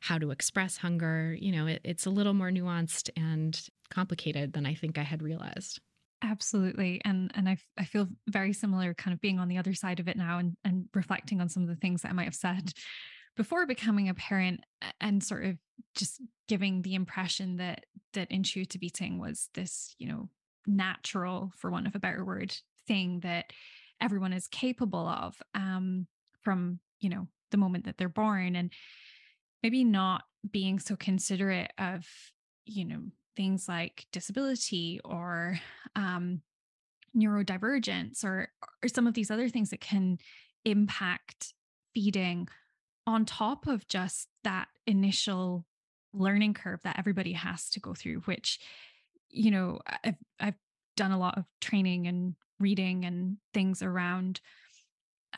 [0.00, 4.66] how to express hunger, you know, it, it's a little more nuanced and complicated than
[4.66, 5.80] I think I had realized.
[6.22, 7.00] Absolutely.
[7.04, 10.08] And and I, I feel very similar kind of being on the other side of
[10.08, 12.72] it now and and reflecting on some of the things that I might have said
[13.36, 14.60] before becoming a parent
[15.00, 15.56] and sort of
[15.94, 20.28] just giving the impression that that intuitive eating was this, you know,
[20.66, 22.54] natural for want of a better word
[22.86, 23.52] thing that
[24.00, 26.06] everyone is capable of um
[26.42, 28.72] from, you know, the moment that they're born and
[29.62, 32.04] maybe not being so considerate of,
[32.66, 33.02] you know,
[33.36, 35.58] things like disability or
[35.96, 36.40] um,
[37.16, 38.48] neurodivergence or
[38.82, 40.18] or some of these other things that can
[40.64, 41.52] impact
[41.94, 42.48] feeding
[43.06, 45.66] on top of just that initial
[46.14, 48.58] learning curve that everybody has to go through which
[49.32, 50.54] you know i've i've
[50.96, 54.40] done a lot of training and reading and things around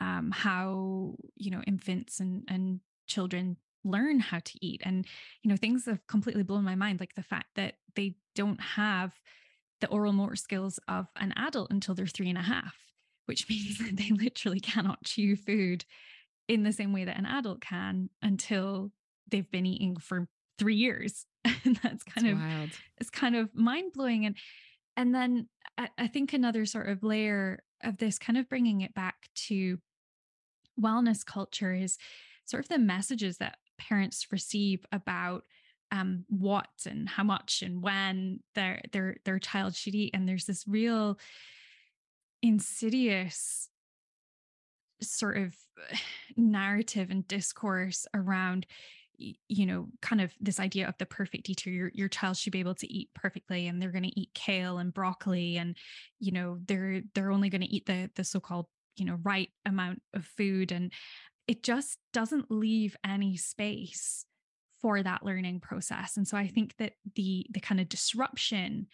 [0.00, 4.82] um how you know infants and and children learn how to eat.
[4.84, 5.06] And
[5.42, 9.12] you know things have completely blown my mind like the fact that they don't have
[9.80, 12.74] the oral motor skills of an adult until they're three and a half
[13.26, 15.84] which means that they literally cannot chew food
[16.48, 18.90] in the same way that an adult can until
[19.30, 20.28] they've been eating for
[20.58, 21.26] three years
[21.64, 22.70] and that's kind of wild.
[22.98, 24.36] it's kind of mind blowing and
[24.96, 28.94] and then I, I think another sort of layer of this kind of bringing it
[28.94, 29.78] back to
[30.80, 31.98] wellness culture is
[32.44, 35.44] sort of the messages that parents receive about
[35.90, 40.46] um, what and how much and when their their their child should eat and there's
[40.46, 41.18] this real
[42.42, 43.68] insidious
[45.00, 45.54] sort of
[46.36, 48.66] narrative and discourse around
[49.18, 52.60] you know kind of this idea of the perfect eater your your child should be
[52.60, 55.76] able to eat perfectly and they're going to eat kale and broccoli and
[56.18, 60.02] you know they're they're only going to eat the the so-called you know right amount
[60.14, 60.92] of food and
[61.46, 64.24] it just doesn't leave any space
[64.80, 66.16] for that learning process.
[66.16, 68.86] And so i think that the the kind of disruption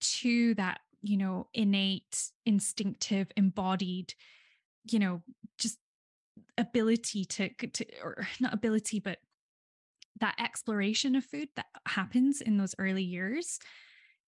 [0.00, 4.14] to that you know innate instinctive embodied
[4.90, 5.22] you know
[5.58, 5.78] just
[6.58, 9.18] ability to, to or not ability but
[10.20, 13.58] that exploration of food that happens in those early years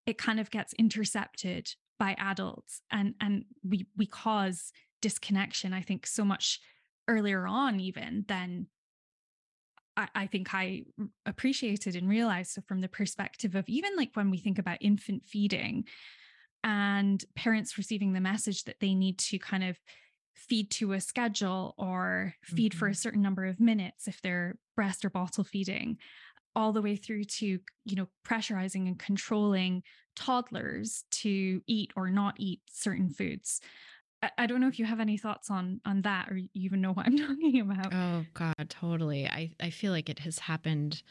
[0.06, 1.68] it kind of gets intercepted
[1.98, 6.60] by adults and and we we cause disconnection i think so much
[7.08, 8.66] earlier on even than
[9.96, 10.84] I, I think I
[11.26, 12.52] appreciated and realized.
[12.52, 15.84] So, from the perspective of even like when we think about infant feeding
[16.64, 19.78] and parents receiving the message that they need to kind of
[20.34, 22.96] feed to a schedule or feed for a mm-hmm.
[22.96, 25.98] certain number of minutes if they're breast or bottle feeding,
[26.54, 29.82] all the way through to, you know, pressurizing and controlling
[30.16, 33.60] toddlers to eat or not eat certain foods.
[34.22, 36.80] I, I don't know if you have any thoughts on on that or you even
[36.80, 37.92] know what I'm talking about.
[37.92, 39.26] Oh God, totally.
[39.26, 41.02] I, I feel like it has happened.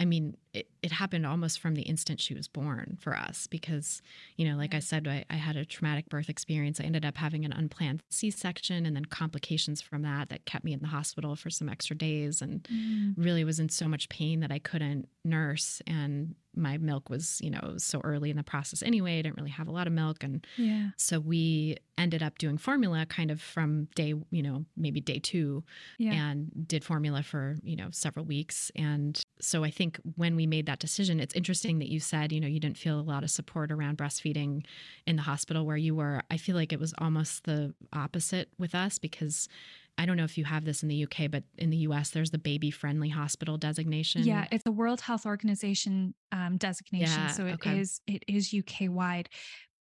[0.00, 4.00] I mean, it, it happened almost from the instant she was born for us because,
[4.36, 6.80] you know, like I said, I, I had a traumatic birth experience.
[6.80, 10.64] I ended up having an unplanned C section and then complications from that that kept
[10.64, 13.14] me in the hospital for some extra days and Mm.
[13.16, 15.80] really was in so much pain that I couldn't nurse.
[15.86, 19.18] And my milk was, you know, was so early in the process anyway.
[19.18, 20.22] I didn't really have a lot of milk.
[20.24, 20.90] And Yeah.
[20.96, 25.64] so we ended up doing formula kind of from day, you know, maybe day two
[25.98, 26.12] Yeah.
[26.14, 30.66] and did formula for you know several weeks and so i think when we made
[30.66, 33.30] that decision it's interesting that you said you know you didn't feel a lot of
[33.30, 34.64] support around breastfeeding
[35.06, 38.74] in the hospital where you were i feel like it was almost the opposite with
[38.74, 39.48] us because
[39.96, 42.30] i don't know if you have this in the uk but in the us there's
[42.30, 47.46] the baby friendly hospital designation Yeah, it's a World Health Organization um, designation, Yeah, so
[47.46, 47.78] it okay.
[47.78, 49.28] is it is UK wide.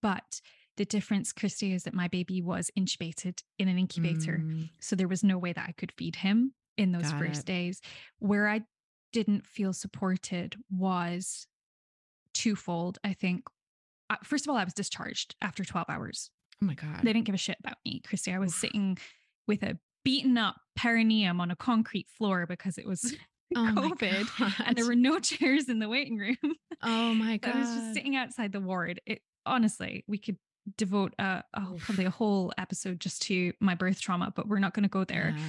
[0.01, 0.41] But
[0.77, 5.07] the difference, Christy, is that my baby was intubated in an incubator, Mm, so there
[5.07, 7.45] was no way that I could feed him in those Got first it.
[7.45, 7.81] days.
[8.19, 8.61] Where I
[9.17, 11.47] didn't feel supported was
[12.33, 12.99] twofold.
[13.03, 13.45] I think.
[14.09, 16.29] Uh, first of all, I was discharged after 12 hours.
[16.61, 18.31] oh my god They didn't give a shit about me, Christy.
[18.31, 18.59] I was Oof.
[18.59, 18.97] sitting
[19.47, 23.15] with a beaten up perineum on a concrete floor because it was
[23.55, 26.37] oh COVID and there were no chairs in the waiting room.
[26.83, 29.01] oh my god I was just sitting outside the ward.
[29.05, 30.37] It honestly, we could
[30.77, 34.73] devote a, a probably a whole episode just to my birth trauma, but we're not
[34.73, 35.33] going to go there.
[35.35, 35.43] Yeah.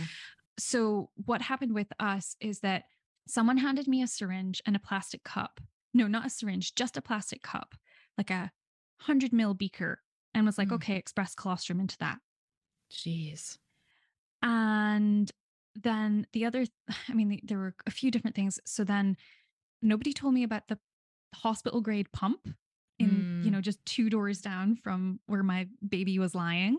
[0.59, 2.85] So what happened with us is that
[3.29, 5.61] someone handed me a syringe and a plastic cup.
[5.95, 7.75] No, not a syringe, just a plastic cup,
[8.17, 8.53] like a
[9.01, 10.03] hundred mil beaker,
[10.35, 10.75] and was like, Mm.
[10.75, 12.19] okay, express colostrum into that.
[12.91, 13.59] jeez
[14.43, 15.31] And
[15.75, 16.67] then the other,
[17.09, 18.61] I mean, there were a few different things.
[18.67, 19.17] So then
[19.83, 20.79] nobody told me about the
[21.35, 22.49] hospital grade pump
[22.99, 23.53] in, you Mm.
[23.53, 26.79] know, just two doors down from where my baby was lying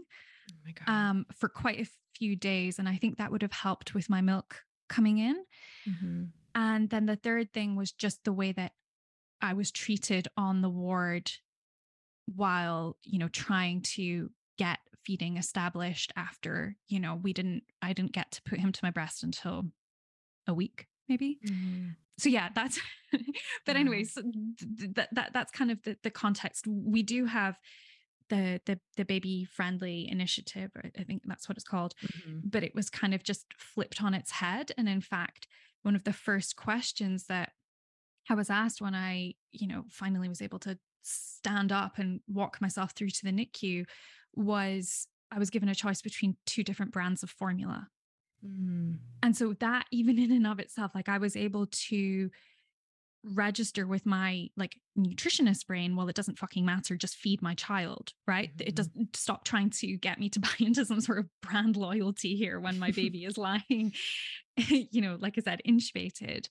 [0.51, 2.79] oh my god um, for quite a few days.
[2.79, 5.45] And I think that would have helped with my milk coming in.
[5.85, 6.31] Mhm.
[6.55, 8.73] And then the third thing was just the way that
[9.41, 11.31] I was treated on the ward
[12.35, 18.11] while, you know, trying to get feeding established after, you know, we didn't, I didn't
[18.11, 19.63] get to put him to my breast until
[20.47, 21.39] a week, maybe.
[21.45, 21.95] Mhm.
[22.17, 22.79] So yeah, that's,
[23.65, 26.67] but anyways, so th- that, that, that's kind of the, the context.
[26.67, 27.57] We do have
[28.29, 30.69] the, the, the baby friendly initiative.
[30.97, 32.41] I think that's what it's called Mhm.
[32.43, 34.71] but it was kind of just flipped on its head.
[34.77, 35.47] And in fact,
[35.83, 37.51] one of the first questions that
[38.29, 42.61] I was asked when I, you know, finally was able to stand up and walk
[42.61, 43.85] myself through to the NICU
[44.35, 47.87] was I was given a choice between two different brands of formula.
[48.45, 48.97] Mm.
[49.21, 52.29] And so that even in and of itself, like I was able to
[53.23, 58.13] register with my like nutritionist brain well it doesn't fucking matter just feed my child
[58.27, 58.51] right?
[58.57, 58.67] Mm-hmm.
[58.67, 62.35] it doesn't stop trying to get me to buy into some sort of brand loyalty
[62.35, 63.93] here when my baby is lying
[64.57, 66.47] you know like i said intubated.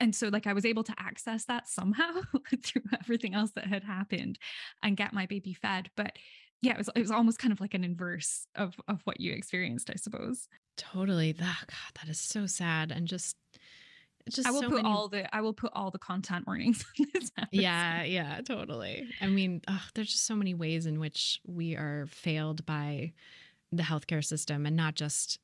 [0.00, 2.22] And so like i was able to access that somehow
[2.64, 4.38] through everything else that had happened
[4.82, 6.12] and get my baby fed but
[6.62, 9.32] yeah it was it was almost kind of like an inverse of of what you
[9.32, 10.48] experienced i suppose.
[10.76, 13.36] Totally that god that is so sad and just
[14.30, 14.88] just I will so put many...
[14.88, 17.60] all the I will put all the content warnings on this episode.
[17.60, 19.06] Yeah, yeah, totally.
[19.20, 23.12] I mean, ugh, there's just so many ways in which we are failed by
[23.72, 25.38] the healthcare system and not just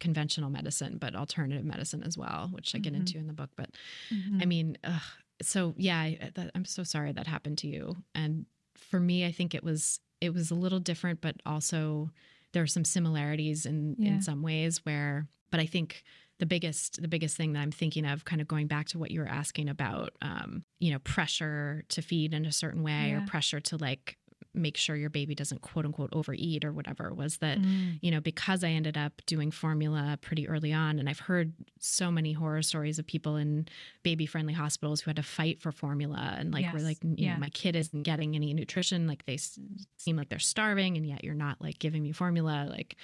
[0.00, 3.00] conventional medicine, but alternative medicine as well, which I get mm-hmm.
[3.00, 3.50] into in the book.
[3.56, 3.70] But
[4.12, 4.42] mm-hmm.
[4.42, 5.02] I mean, ugh,
[5.40, 7.96] so yeah, I, that, I'm so sorry that happened to you.
[8.14, 12.10] And for me, I think it was it was a little different, but also
[12.52, 14.10] there are some similarities in yeah.
[14.10, 15.26] in some ways where.
[15.50, 16.04] But I think
[16.38, 19.10] the biggest the biggest thing that I'm thinking of, kind of going back to what
[19.10, 23.18] you were asking about, um, you know, pressure to feed in a certain way yeah.
[23.18, 24.18] or pressure to like
[24.54, 27.98] make sure your baby doesn't quote unquote overeat or whatever was that mm.
[28.00, 32.10] you know because i ended up doing formula pretty early on and i've heard so
[32.10, 33.66] many horror stories of people in
[34.02, 36.74] baby friendly hospitals who had to fight for formula and like yes.
[36.74, 37.34] we're like you yeah.
[37.34, 39.58] know my kid isn't getting any nutrition like they s-
[39.96, 42.96] seem like they're starving and yet you're not like giving me formula like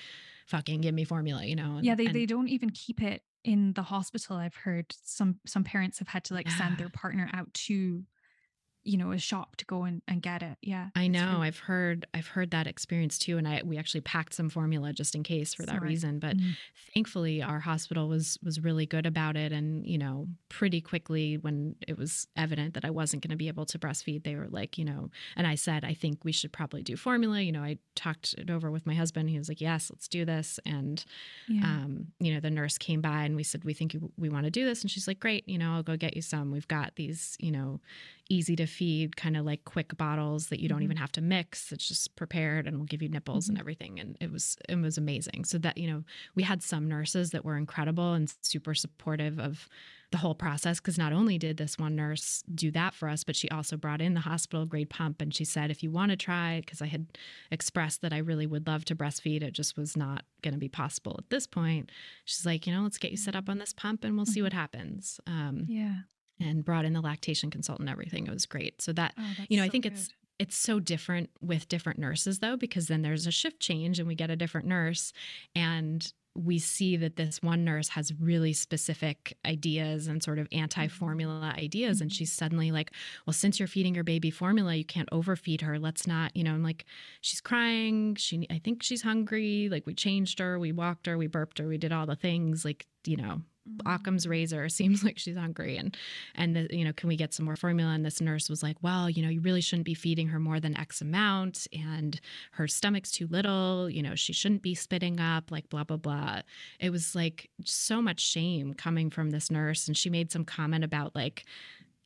[0.46, 1.76] fucking give me formula, you know?
[1.76, 4.36] And, yeah, they, and, they don't even keep it in the hospital.
[4.36, 6.58] I've heard some some parents have had to like yeah.
[6.58, 8.02] send their partner out to
[8.84, 12.06] you know a shop to go and, and get it yeah i know i've heard
[12.14, 15.54] i've heard that experience too and i we actually packed some formula just in case
[15.54, 15.88] for that Sorry.
[15.88, 16.50] reason but mm-hmm.
[16.94, 21.74] thankfully our hospital was was really good about it and you know pretty quickly when
[21.86, 24.76] it was evident that i wasn't going to be able to breastfeed they were like
[24.76, 27.78] you know and i said i think we should probably do formula you know i
[27.94, 31.04] talked it over with my husband he was like yes let's do this and
[31.48, 31.64] yeah.
[31.64, 34.50] um you know the nurse came by and we said we think we want to
[34.50, 36.94] do this and she's like great you know i'll go get you some we've got
[36.96, 37.80] these you know
[38.28, 40.84] easy to feed kind of like quick bottles that you don't mm-hmm.
[40.84, 43.52] even have to mix it's just prepared and we'll give you nipples mm-hmm.
[43.52, 46.02] and everything and it was it was amazing so that you know
[46.34, 49.68] we had some nurses that were incredible and super supportive of
[50.10, 53.36] the whole process because not only did this one nurse do that for us but
[53.36, 56.16] she also brought in the hospital grade pump and she said if you want to
[56.16, 57.06] try because i had
[57.50, 60.68] expressed that i really would love to breastfeed it just was not going to be
[60.68, 61.90] possible at this point
[62.24, 64.38] she's like you know let's get you set up on this pump and we'll see
[64.38, 64.44] mm-hmm.
[64.44, 65.94] what happens um, yeah
[66.40, 68.26] and brought in the lactation consultant everything.
[68.26, 68.82] It was great.
[68.82, 69.92] So that, oh, you know, so I think good.
[69.92, 74.08] it's it's so different with different nurses though because then there's a shift change and
[74.08, 75.12] we get a different nurse
[75.54, 80.64] and we see that this one nurse has really specific ideas and sort of mm-hmm.
[80.64, 82.16] anti-formula ideas and mm-hmm.
[82.16, 82.90] she's suddenly like
[83.26, 86.52] well since you're feeding your baby formula you can't overfeed her let's not you know
[86.52, 86.84] i'm like
[87.20, 91.28] she's crying she i think she's hungry like we changed her we walked her we
[91.28, 93.88] burped her we did all the things like you know mm-hmm.
[93.88, 95.76] Occam's razor seems like she's hungry.
[95.76, 95.96] And
[96.34, 97.92] and the, you know can we get some more formula?
[97.92, 100.60] And this nurse was like well you know you really shouldn't be feeding her more
[100.60, 101.66] than x amount.
[101.72, 102.20] And
[102.52, 103.88] her stomach's too little.
[103.88, 106.42] You know she shouldn't be spitting up like blah blah blah.
[106.80, 109.88] It was like so much shame coming from this nurse.
[109.88, 111.44] And she made some comment about like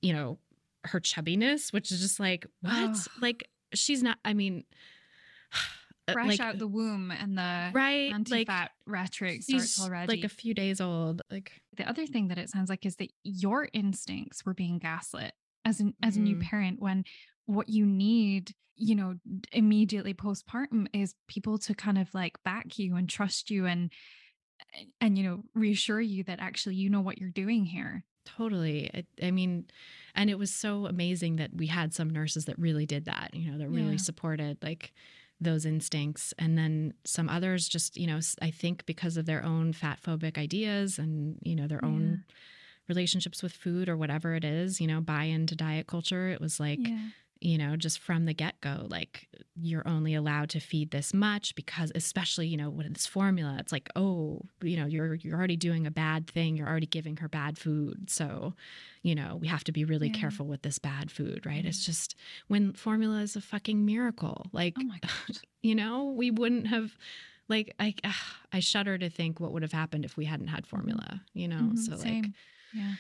[0.01, 0.39] you know
[0.85, 2.73] her chubbiness which is just like what?
[2.73, 2.95] Oh.
[3.21, 4.65] like she's not i mean
[6.13, 10.17] fresh like, out the womb and the right anti-fat like, rhetoric starts already.
[10.17, 11.23] Like a few days old.
[11.31, 15.33] Like the other thing that it sounds like is that your instincts were being gaslit
[15.65, 16.43] as an as a new mm.
[16.43, 17.05] parent when
[17.47, 19.15] what you need you know
[19.53, 23.91] immediately postpartum is people to kind of like back you and trust you and
[25.01, 29.27] and you know reassure you that actually you know what you're doing here totally I,
[29.27, 29.67] I, mean
[30.15, 33.51] and it was so amazing that we had some nurses that really did that you
[33.51, 33.97] know that really yeah.
[33.99, 34.93] supported like
[35.41, 39.73] those instincts and then some others just you know i think because of their own
[39.73, 41.89] fat phobic ideas and you know their yeah.
[41.89, 42.25] own
[42.89, 46.59] relationships with food or whatever it is you know buy into diet culture it was
[46.59, 46.99] like yeah
[47.41, 51.55] you know, just from the get go, like you're only allowed to feed this much
[51.55, 55.57] because, especially, you know, with this formula, it's like, oh, you know, you're you're already
[55.57, 56.57] doing a bad thing.
[56.57, 58.55] You're already giving her bad food, so,
[59.03, 60.19] you know, we have to be really yeah.
[60.19, 61.65] careful with this bad food, right?
[61.65, 62.17] It's just
[62.49, 64.47] when formula is a fucking miracle.
[64.53, 66.97] Like, oh my god, you know, we wouldn't have.
[67.51, 68.13] Like I, uh,
[68.53, 71.23] I shudder to think what would have happened if we hadn't had formula.
[71.33, 72.23] You know, mm-hmm, so same.
[72.23, 72.33] like,
[72.75, 72.93] yeah,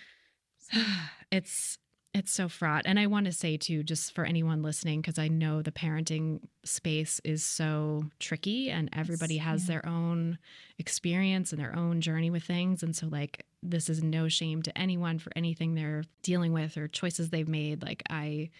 [0.58, 0.84] same.
[1.30, 1.76] it's
[2.18, 2.82] it's so fraught.
[2.84, 6.40] And I want to say, too, just for anyone listening, because I know the parenting
[6.64, 9.74] space is so tricky and everybody yes, has yeah.
[9.74, 10.38] their own
[10.78, 12.82] experience and their own journey with things.
[12.82, 16.88] And so, like, this is no shame to anyone for anything they're dealing with or
[16.88, 17.82] choices they've made.
[17.82, 18.50] Like, I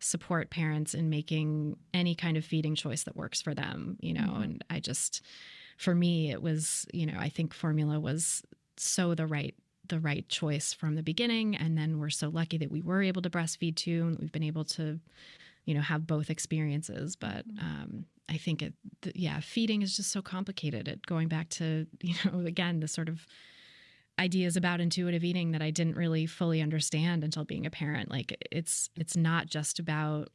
[0.00, 4.20] support parents in making any kind of feeding choice that works for them, you know,
[4.20, 4.42] mm-hmm.
[4.42, 5.22] and I just,
[5.78, 8.42] for me, it was, you know, I think formula was
[8.76, 9.54] so the right
[9.88, 13.22] the right choice from the beginning and then we're so lucky that we were able
[13.22, 14.98] to breastfeed too and we've been able to
[15.66, 17.60] you know have both experiences but Mhm.
[17.62, 21.86] um i think it th- yeah feeding is just so complicated it going back to
[22.02, 23.26] you know again the sort of
[24.18, 28.36] ideas about intuitive eating that i didn't really fully understand until being a parent like
[28.50, 30.28] it's it's not just about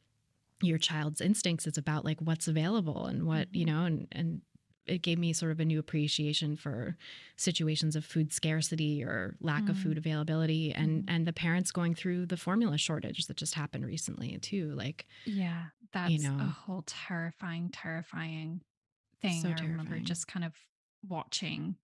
[0.61, 3.67] your child's instincts it's about like what's available and what you Mhm.
[3.67, 4.41] know and and
[4.89, 6.97] it gave me sort of a new appreciation for
[7.37, 9.79] situations of food scarcity or lack of Mm.
[9.79, 11.09] food availability and Mhm.
[11.09, 15.67] and the parents going through the formula shortage that just happened recently too like Yeah,
[15.91, 16.47] that's a know.
[16.47, 18.61] whole terrifying, terrifying
[19.21, 19.45] thing.
[19.45, 20.01] So I remember terrifying.
[20.01, 20.55] just kind of
[21.07, 21.77] watching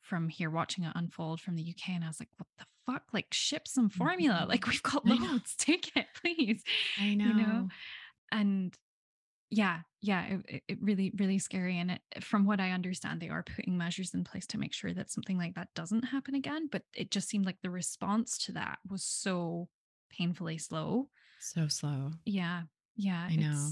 [0.00, 3.12] from here, watching it unfold from the UK, and I was like, "What the fuck?
[3.14, 4.46] Like, ship some formula!
[4.46, 4.48] Mhm.
[4.48, 5.56] Like, we've got loads.
[5.58, 6.64] Take it, please."
[6.96, 7.68] i know, You know?
[8.32, 8.76] And
[9.50, 11.78] yeah, yeah, it, it- really, really scary.
[11.78, 14.92] And it, from what I understand, they are putting measures in place to make sure
[14.94, 16.68] that something like that doesn't happen again.
[16.70, 19.68] But it just seemed like the response to that was so
[20.10, 21.08] painfully slow.
[21.40, 22.62] so slow Yeah.
[22.96, 23.28] Yeah.
[23.30, 23.68] I know.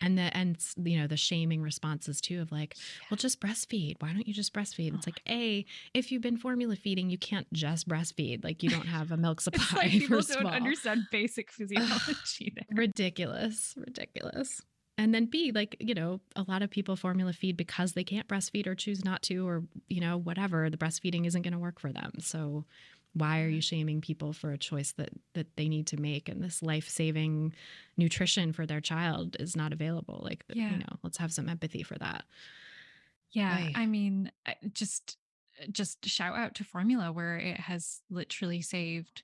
[0.00, 2.74] and the and you know the shaming responses too of like
[3.10, 5.64] well just breastfeed why don't you just breastfeed it's Oh like a
[5.94, 9.40] if you've been formula feeding you can't just breastfeed like you don't have a milk
[9.40, 12.66] supply It's like people don't understand basic physiology there.
[12.74, 14.60] ridiculous ridiculous
[14.98, 18.28] and then b like you know a lot of people formula feed because they can't
[18.28, 21.80] breastfeed or choose not to or you know whatever the breastfeeding isn't going to work
[21.80, 22.12] for them.
[22.20, 22.64] So
[23.14, 23.60] why are you mm-hmm.
[23.60, 26.28] shaming people for a choice that that they need to make?
[26.28, 27.52] And this life-saving
[27.96, 30.20] nutrition for their child is not available.
[30.22, 30.70] Like Yeah.
[30.70, 32.24] you know let's have some empathy for that.
[33.30, 33.70] Yeah.
[33.74, 34.30] I mean,
[34.72, 35.16] just
[35.70, 39.22] just shout out to Formula where it has literally saved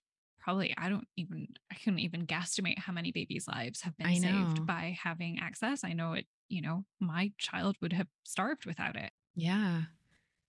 [0.48, 4.64] probably I don't even I couldn't even guesstimate how many babies' lives have been saved
[4.66, 5.84] by having access.
[5.84, 9.10] I know it, you know, my child would have starved without it.
[9.36, 9.82] yeah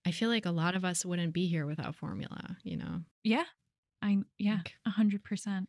[0.06, 3.44] i feel like a lot of us wouldn't be here without formula you know Yeah.
[4.02, 5.68] I yeah, a hundred percent.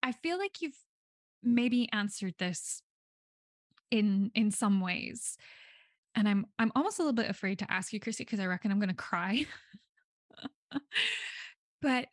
[0.00, 0.78] I feel like you've
[1.42, 2.82] maybe answered this
[3.90, 5.36] in in some ways.
[6.14, 8.70] And I'm I'm almost a little bit afraid to ask you, Christy, because I reckon
[8.70, 9.44] I'm gonna cry.
[11.82, 12.06] but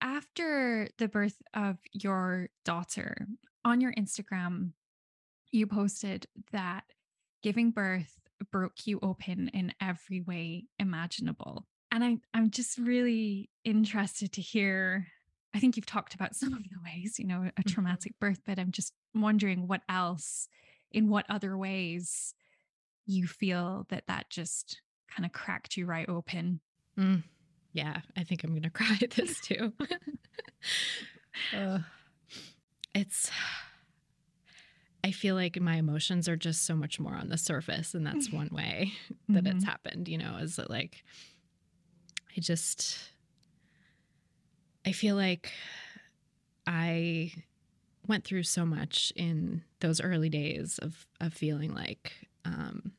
[0.00, 3.26] after the birth of your daughter
[3.64, 4.72] on your Instagram,
[5.50, 6.84] you posted that
[7.42, 8.14] giving birth
[8.52, 11.66] broke you open in every way imaginable.
[11.90, 15.06] And I, I'm just really interested to hear.
[15.54, 17.66] I think you've talked about some of the ways, you know, a Mhm.
[17.66, 20.48] traumatic birth, but I'm just wondering what else,
[20.92, 22.34] in what other ways
[23.06, 24.80] you feel that that just
[25.10, 26.60] kind of cracked you right open.
[26.98, 27.22] Mm,
[27.72, 29.72] yeah, I think I'm gonna cry at this too.
[31.56, 31.82] Ugh.
[32.94, 33.30] it's.
[35.04, 38.32] I feel like my emotions are just so much more on the surface, and that's
[38.32, 38.92] one way
[39.28, 39.68] that it's Mhm.
[39.68, 40.08] happened.
[40.08, 41.04] You know, is that like
[42.36, 42.98] I just
[44.84, 45.52] I feel like
[46.66, 47.32] I
[48.06, 52.12] went through so much in those early days of of feeling like
[52.44, 52.92] um,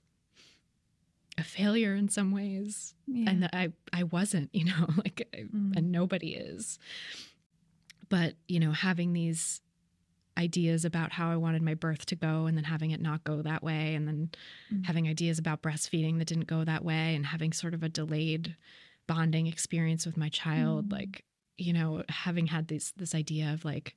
[1.40, 3.30] a failure in some ways Yeah.
[3.30, 5.76] and that I I wasn't, you know, like Mm.
[5.78, 6.78] and nobody is.
[8.10, 9.62] But, you know, having these
[10.38, 13.42] ideas about how I wanted my birth to go and then having it not go
[13.42, 14.30] that way and then
[14.74, 14.86] Mm.
[14.86, 18.56] having ideas about breastfeeding that didn't go that way and having sort of a delayed
[19.08, 20.92] bonding experience with my child Mm.
[20.94, 21.26] like,
[21.58, 23.96] you know, having had this this idea of like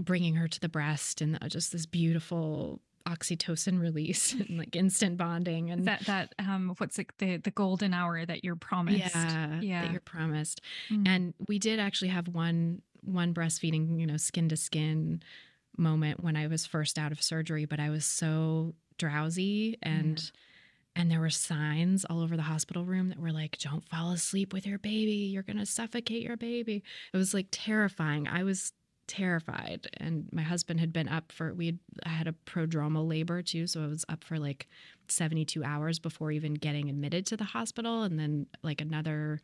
[0.00, 5.70] bringing her to the breast and just this beautiful oxytocin release and like instant bonding
[5.70, 8.98] and that that um what's like the the golden hour that you're promised.
[9.14, 9.82] yeah, Yeah.
[9.82, 10.60] that you're promised.
[10.90, 11.08] Mm.
[11.08, 15.22] And we did actually have one one breastfeeding, you know, skin to skin
[15.76, 20.30] moment when I was first out of surgery, but I was so drowsy and
[20.96, 24.52] and there were signs all over the hospital room that were like don't fall asleep
[24.52, 26.82] with your baby, you're going to suffocate your baby.
[27.12, 28.26] It was like terrifying.
[28.26, 28.72] I was
[29.08, 29.88] terrified.
[29.96, 33.66] And my husband had been up for we had I had a prodromal labor too,
[33.66, 34.68] so I was up for like
[35.08, 38.04] 72 hours before even getting admitted to the hospital.
[38.04, 39.40] And then like another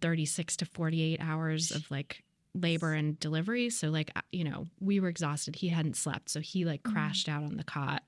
[0.00, 2.22] 36 to 48 hours of like
[2.54, 3.70] labor and delivery.
[3.70, 5.56] So like you know we were exhausted.
[5.56, 6.30] He hadn't slept.
[6.30, 6.92] So he like Mm.
[6.92, 8.02] crashed out on the cot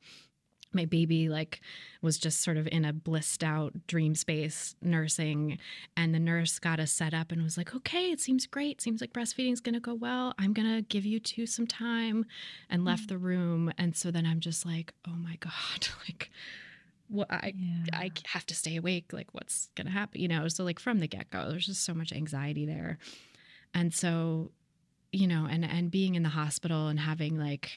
[0.72, 1.60] my baby like
[2.02, 5.58] was just sort of in a blissed out dream space nursing
[5.96, 9.00] and the nurse got us set up and was like okay it seems great seems
[9.00, 12.26] like breastfeeding's going to go well i'm going to give you two some time
[12.68, 13.08] and left Mm.
[13.08, 16.30] the room and so then i'm just like oh my god like
[17.08, 17.84] what i yeah.
[17.98, 19.12] I have to stay awake.
[19.14, 20.20] Like, what's going to happen?
[20.20, 22.98] You know, so like from the get go, there's just so much anxiety there.
[23.72, 24.50] And so,
[25.10, 27.70] you know, and, and being in the hospital and having like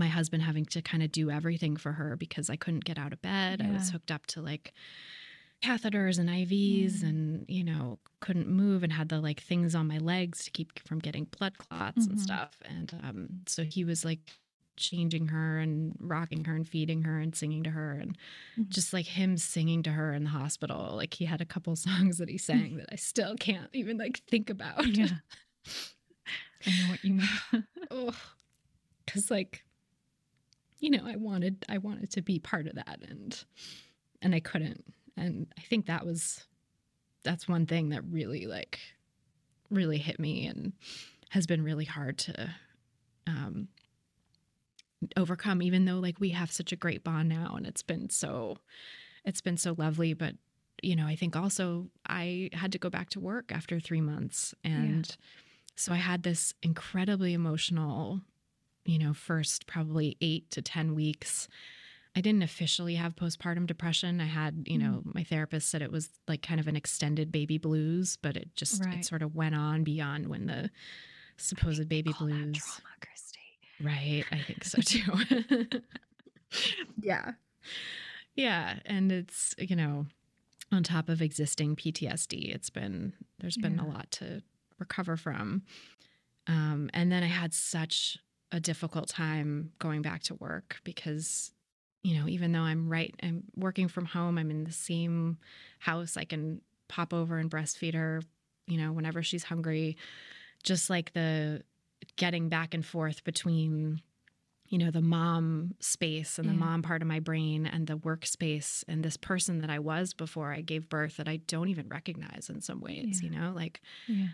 [0.00, 3.12] my husband having to kind of do everything for her because I couldn't get out
[3.12, 3.62] of bed.
[3.64, 4.72] I was hooked up to like,
[5.62, 9.98] catheters and IVs and, you know, couldn't move and had the like things on my
[9.98, 12.20] legs to keep from getting blood clots and Mhm.
[12.20, 12.52] stuff.
[12.64, 14.20] And um, so he was like
[14.78, 18.16] changing her and rocking her and feeding her and singing to her and
[18.56, 18.70] Mhm.
[18.70, 20.96] just like him singing to her in the hospital.
[20.96, 21.76] Like he had a couple
[22.14, 24.86] songs that he sang that I still can't even like think about.
[24.86, 25.18] Yeah.
[26.66, 27.28] I know what you mean.
[27.90, 28.14] oh
[29.04, 29.62] because like
[30.80, 33.44] you know i wanted i wanted to be part of that and
[34.22, 34.84] and i couldn't.
[35.16, 36.44] And i think that was
[37.22, 38.78] that's one thing that really like
[39.70, 40.72] really hit me and
[41.30, 42.50] has been really hard to
[43.26, 43.68] um
[45.16, 48.58] overcome even though like we have such a great bond now and it's been so
[49.24, 50.14] it's been so lovely.
[50.14, 50.34] But
[50.82, 54.54] you know i think also i had to go back to work after 3 months
[54.64, 55.16] and
[55.76, 58.20] so i had this incredibly emotional
[58.84, 61.48] you know first probably 8 to 10 weeks
[62.16, 66.08] i didn't officially have postpartum depression i had you know my therapist said it was
[66.26, 68.98] like kind of an extended baby blues but it just Right.
[68.98, 70.70] it sort of went on beyond when the
[71.36, 73.40] supposed baby blues trauma, Christy.
[73.82, 74.24] Right.
[74.30, 75.80] I think so too.
[77.02, 77.32] yeah.
[78.34, 78.78] Yeah.
[78.84, 80.06] And it's, you know,
[80.72, 84.42] on top of existing PTSD, it's been, there's been a lot to
[84.78, 85.62] recover from.
[86.46, 88.18] Um, and then I had such
[88.52, 91.52] a difficult time going back to work because,
[92.02, 95.38] you know, even though I'm right, I'm working from home, I'm in the same
[95.78, 98.22] house, I can pop over and breastfeed her,
[98.66, 99.96] you know, whenever she's hungry.
[100.62, 101.62] Just like the,
[102.16, 104.00] getting back and forth between
[104.66, 106.58] you know the mom space and the Yeah.
[106.60, 110.52] mom part of my brain and the workspace and this person that I was before
[110.52, 113.28] I gave birth that I don't even recognize in some ways Yeah.
[113.28, 114.28] you know like Yeah.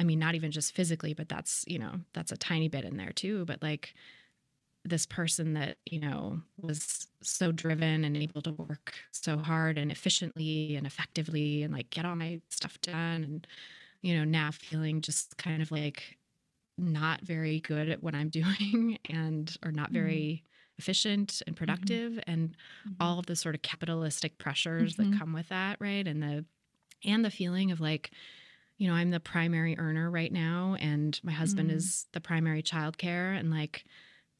[0.00, 2.96] I mean not even just physically but that's you know that's a tiny bit in
[2.96, 3.94] there too but like
[4.84, 9.92] this person that you know was so driven and able to work so hard and
[9.92, 13.46] efficiently and effectively and like get all my stuff done and
[14.00, 16.16] you know now feeling just kind of like
[16.80, 20.78] not very good at what I'm doing and or not very mm-hmm.
[20.78, 21.64] efficient and mm-hmm.
[21.64, 22.92] productive and mm-hmm.
[23.00, 26.06] all of the sort of capitalistic pressures that come with that, right?
[26.06, 26.44] And the
[27.04, 28.10] and the feeling of like
[28.80, 31.72] you know, I'm the primary earner right now and my husband Mm.
[31.72, 33.84] is the primary childcare and like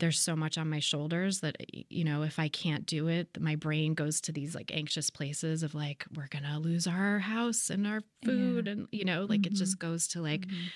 [0.01, 1.57] there's so much on my shoulders that
[1.93, 5.63] you know, if I can't do it, my brain goes to these like anxious places
[5.63, 9.47] of like we're going to lose our house and our food and you know, like
[9.47, 9.57] it Mhm.
[9.57, 10.71] just goes to like Mhm.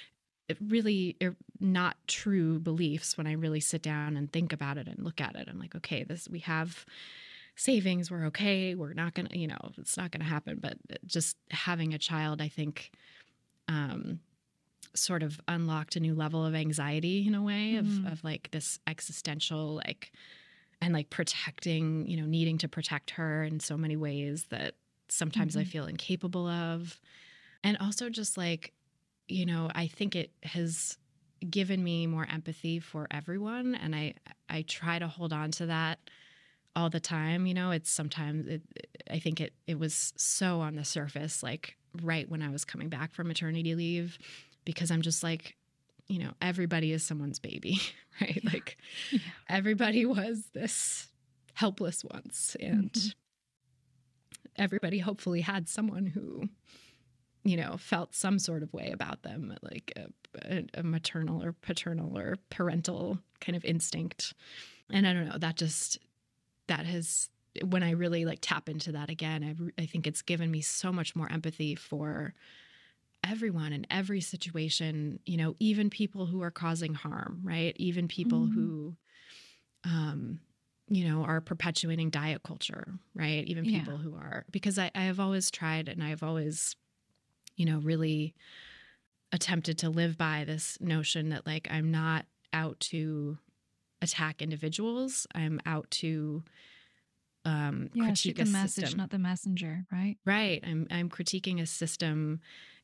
[0.48, 1.16] it really
[1.60, 5.36] not true beliefs when I really sit down and think about it and look at
[5.36, 5.48] it.
[5.48, 6.84] I'm like, okay, this we have
[7.56, 10.58] savings, we're okay, we're not gonna, you know, it's not gonna happen.
[10.60, 12.92] But just having a child, I think,
[13.68, 14.20] um,
[14.94, 18.06] sort of unlocked a new level of anxiety in a way of Mhm.
[18.06, 20.12] of like this existential like
[20.80, 24.74] and like protecting, you know, needing to protect her in so many ways that
[25.08, 25.66] sometimes I Mhm.
[25.66, 27.00] feel incapable of.
[27.64, 28.74] And also just like
[29.28, 30.98] you know, I think it has
[31.50, 34.14] given me more empathy for everyone and I
[34.48, 35.98] I try to hold on to that
[36.76, 37.70] all the time, you know.
[37.70, 38.62] It's sometimes it,
[39.10, 42.88] I think it it was so on the surface like right when I was coming
[42.88, 44.18] back from maternity leave
[44.64, 45.56] because I'm just like
[46.06, 47.78] you know, everybody is someone's baby,
[48.20, 48.38] right?
[48.44, 48.50] Yeah.
[48.52, 48.76] Like
[49.10, 49.20] Yeah.
[49.48, 51.08] everybody was this
[51.54, 53.14] helpless once and Mhm.
[54.56, 56.48] everybody hopefully had someone who
[57.44, 60.06] you know felt some sort of way about them like a,
[60.56, 64.34] a, a maternal or paternal or parental kind of instinct
[64.90, 65.98] and i don't know that just
[66.68, 67.28] that has
[67.62, 70.92] when i really like tap into that again i, I think it's given me so
[70.92, 72.34] much more empathy for
[73.26, 78.46] everyone in every situation you know even people who are causing harm right even people
[78.46, 78.54] Mhm.
[78.54, 78.96] who
[79.84, 80.40] um
[80.88, 83.80] you know are perpetuating diet culture right even Yeah.
[83.80, 86.76] people who are because I, I have always tried and i've always
[87.56, 88.34] you know really
[89.32, 93.38] attempted to live by this notion that like i'm not out to
[94.02, 96.42] attack individuals i'm out to
[97.44, 100.18] um Yeah, critique the message, system not the messenger, right?
[100.24, 100.60] Right.
[100.64, 102.40] I'm I'm critiquing a system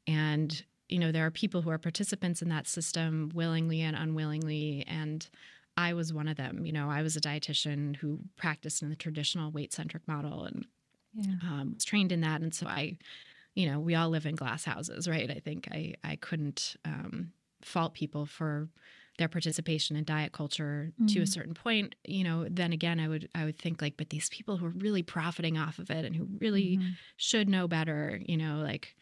[0.06, 4.84] and you know there are people who are participants in that system willingly and unwillingly
[4.86, 5.28] and
[5.76, 6.66] I was one of them.
[6.66, 10.66] You know, I was a dietitian who practiced in the traditional weight-centric model and
[11.12, 11.34] Yeah.
[11.42, 12.98] um, was trained in that and so I
[13.54, 15.30] you know, we all live in glass houses, right?
[15.30, 17.32] I think I I couldn't um
[17.62, 18.68] fault people for
[19.20, 21.28] their participation in diet culture to a Mhm.
[21.28, 24.56] certain point you know then again i would i would think like but these people
[24.56, 26.94] who are really profiting off of it and who really Mhm.
[27.16, 28.96] should know better you know like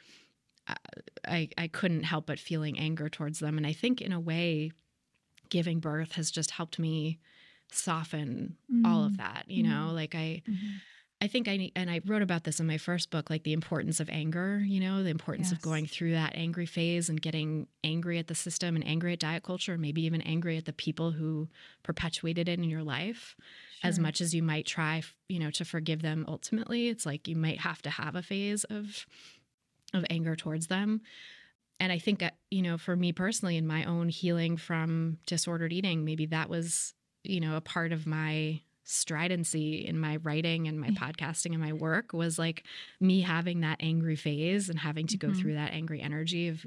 [1.27, 4.73] I- i couldn't help but feeling anger towards them and i think in a way
[5.51, 7.19] giving birth has just helped me
[7.73, 9.17] soften all of Mm.
[9.19, 9.95] that you know Mm.
[9.95, 10.43] like i.
[11.21, 13.99] I think I and I wrote about this in my first book, like the importance
[13.99, 15.59] of anger, you know, the importance Yes.
[15.59, 19.19] of going through that angry phase and getting angry at the system and angry at
[19.19, 21.49] diet culture, maybe even angry at the people who
[21.83, 23.35] perpetuated it in your life.
[23.83, 27.37] As much as you might try, you know, to forgive them ultimately, it's like you
[27.37, 29.07] might have to have a phase of
[29.95, 31.01] of anger towards them.
[31.81, 35.73] And I think, uh, you know, for me personally, in my own healing from disordered
[35.73, 36.93] eating, maybe that was,
[37.25, 38.61] you know, a part of my
[38.91, 42.65] stridency in my writing and my podcasting and my work was like
[43.01, 45.37] me having that angry phase and having to go Mhm.
[45.37, 46.67] through that angry energy of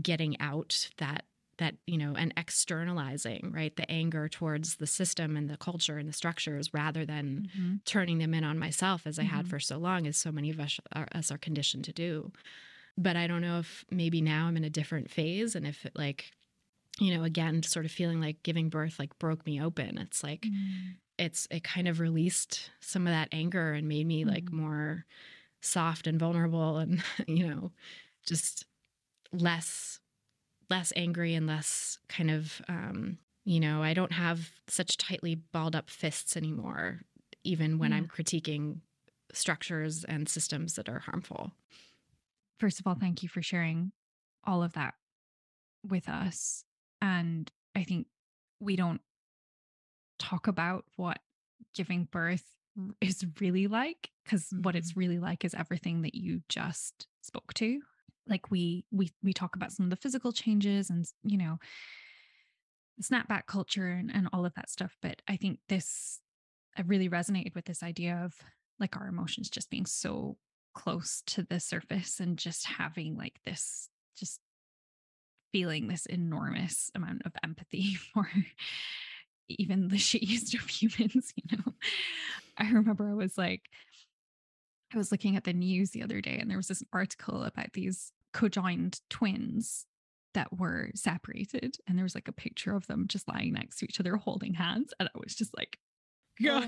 [0.00, 1.24] getting out that
[1.58, 6.08] that you know and externalizing right the anger towards the system and the culture and
[6.08, 7.80] the structures rather than Mhm.
[7.84, 9.48] turning them in on myself as I had Mhm.
[9.48, 12.32] for so long, as so many of us are, us are conditioned to do.
[12.96, 15.92] But I don't know if maybe now I'm in a different phase and if it
[15.96, 16.32] like,
[16.98, 19.98] you know, again, sort of feeling like giving birth like broke me open.
[19.98, 20.96] It's like, Mm.
[21.20, 24.52] It's, it kind of released some of that anger and made me like Mhm.
[24.52, 25.06] more
[25.62, 27.72] soft and vulnerable and, you know,
[28.26, 28.66] just
[29.32, 30.00] less,
[30.70, 35.76] less angry and less kind of, um, you know, I don't have such tightly balled
[35.76, 37.02] up fists anymore,
[37.44, 38.80] even when I'm critiquing
[39.32, 41.52] structures and systems that are harmful.
[42.58, 43.92] First of all, thank you for sharing
[44.44, 44.94] all of that
[45.88, 46.64] with us.
[47.02, 48.08] And I think
[48.60, 49.02] we don't
[50.20, 51.18] talk about what
[51.74, 52.44] giving birth
[53.00, 55.00] is really like because what it's mm-hmm.
[55.00, 57.80] really like is everything that you just spoke to.
[58.28, 61.58] Like we we we talk about some of the physical changes and you know
[63.00, 66.20] the snapback culture and, and all of that stuff but i think this
[66.76, 68.34] i really resonated with this idea of
[68.78, 70.36] like our emotions just being so
[70.74, 74.40] close to the surface and just having like this just
[75.52, 78.28] feeling this enormous amount of empathy for
[79.58, 81.74] even the shittiest of humans, you know.
[82.58, 83.62] I remember I was like,
[84.92, 87.72] I was looking at the news the other day and there was this article about
[87.72, 89.86] these conjoined twins
[90.34, 91.76] that were separated.
[91.86, 94.54] And there was like a picture of them just lying next to each other holding
[94.54, 94.92] hands.
[94.98, 95.78] And I was just like,
[96.40, 96.60] Oh.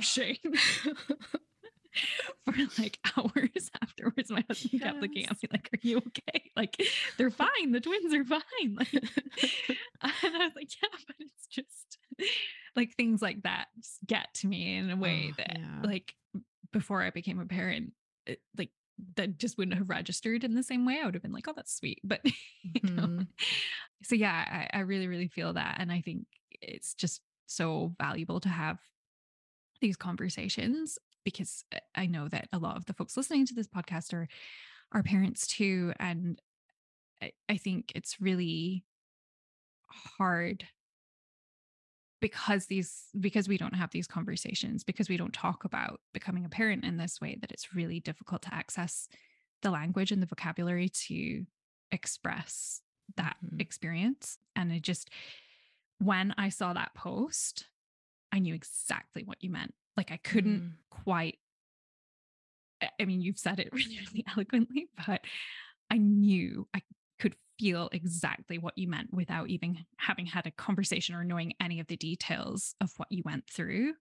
[2.44, 4.30] for like hours afterwards.
[4.30, 6.50] My husband kept looking at me like, Are you okay?
[6.56, 6.76] Like,
[7.16, 7.72] they're fine.
[7.72, 8.76] The twins are fine.
[8.76, 9.02] Like, and
[10.02, 11.98] I was like, Yeah, but it's just
[12.76, 13.66] like things like that
[14.06, 15.80] get to me in a way Oh, that, yeah.
[15.82, 16.14] like,
[16.72, 17.92] before I became a parent,
[18.26, 18.70] it, like,
[19.16, 20.98] that just wouldn't have registered in the same way.
[21.02, 22.00] I would have been like, oh, that's sweet.
[22.04, 23.26] But, you know, Mhm.
[24.02, 25.76] so yeah, I, I really, really feel that.
[25.78, 26.26] And I think
[26.60, 28.78] it's just so valuable to have
[29.80, 31.64] these conversations because
[31.94, 34.28] I know that a lot of the folks listening to this podcast are
[34.92, 35.92] are parents too.
[35.98, 36.40] And
[37.22, 38.84] I, I think it's really
[40.18, 40.66] hard
[42.20, 46.48] because these because we don't have these conversations because we don't talk about becoming a
[46.48, 49.08] parent in this way that it's really difficult to access
[49.62, 51.44] the language and the vocabulary to
[51.90, 52.80] express
[53.16, 53.60] that Mhm.
[53.60, 55.10] experience and it just
[55.98, 57.68] when i saw that post
[58.30, 60.72] i knew exactly what you meant like i couldn't Mm.
[60.90, 61.38] quite
[63.00, 65.20] I- mean you've said it really really eloquently but
[65.90, 66.82] i knew i
[67.18, 71.78] could feel exactly what you meant without even having had a conversation or knowing any
[71.80, 73.92] of the details of what you went through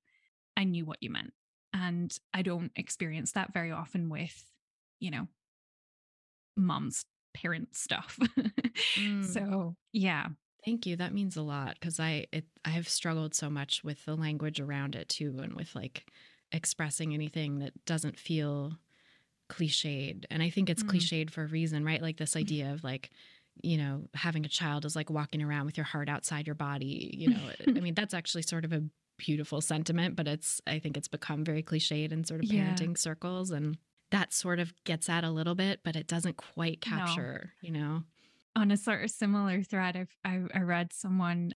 [0.58, 1.34] i knew what you meant
[1.74, 4.46] and i don't experience that very often with
[5.00, 5.28] you know
[6.58, 8.18] mom's parent stuff
[8.98, 9.24] Mm.
[9.24, 10.28] so yeah
[10.64, 10.96] Thank you.
[10.96, 14.60] That means a lot because I it I have struggled so much with the language
[14.60, 16.06] around it too, and with like
[16.52, 18.78] expressing anything that doesn't feel
[19.50, 20.26] cliched.
[20.30, 20.90] And I think it's Mm.
[20.90, 22.02] cliched for a reason, right?
[22.02, 23.10] Like this idea of like,
[23.62, 27.12] you know, having a child is like walking around with your heart outside your body.
[27.18, 28.84] You know, I mean that's actually sort of a
[29.18, 32.74] beautiful sentiment, but it's I think it's become very cliched in sort of Yeah.
[32.74, 33.78] parenting circles, and
[34.12, 36.98] that sort of gets at a little bit, but it doesn't quite No.
[36.98, 37.54] capture.
[37.62, 38.04] You know.
[38.56, 41.52] On a sort of similar thread I've, I, I read someone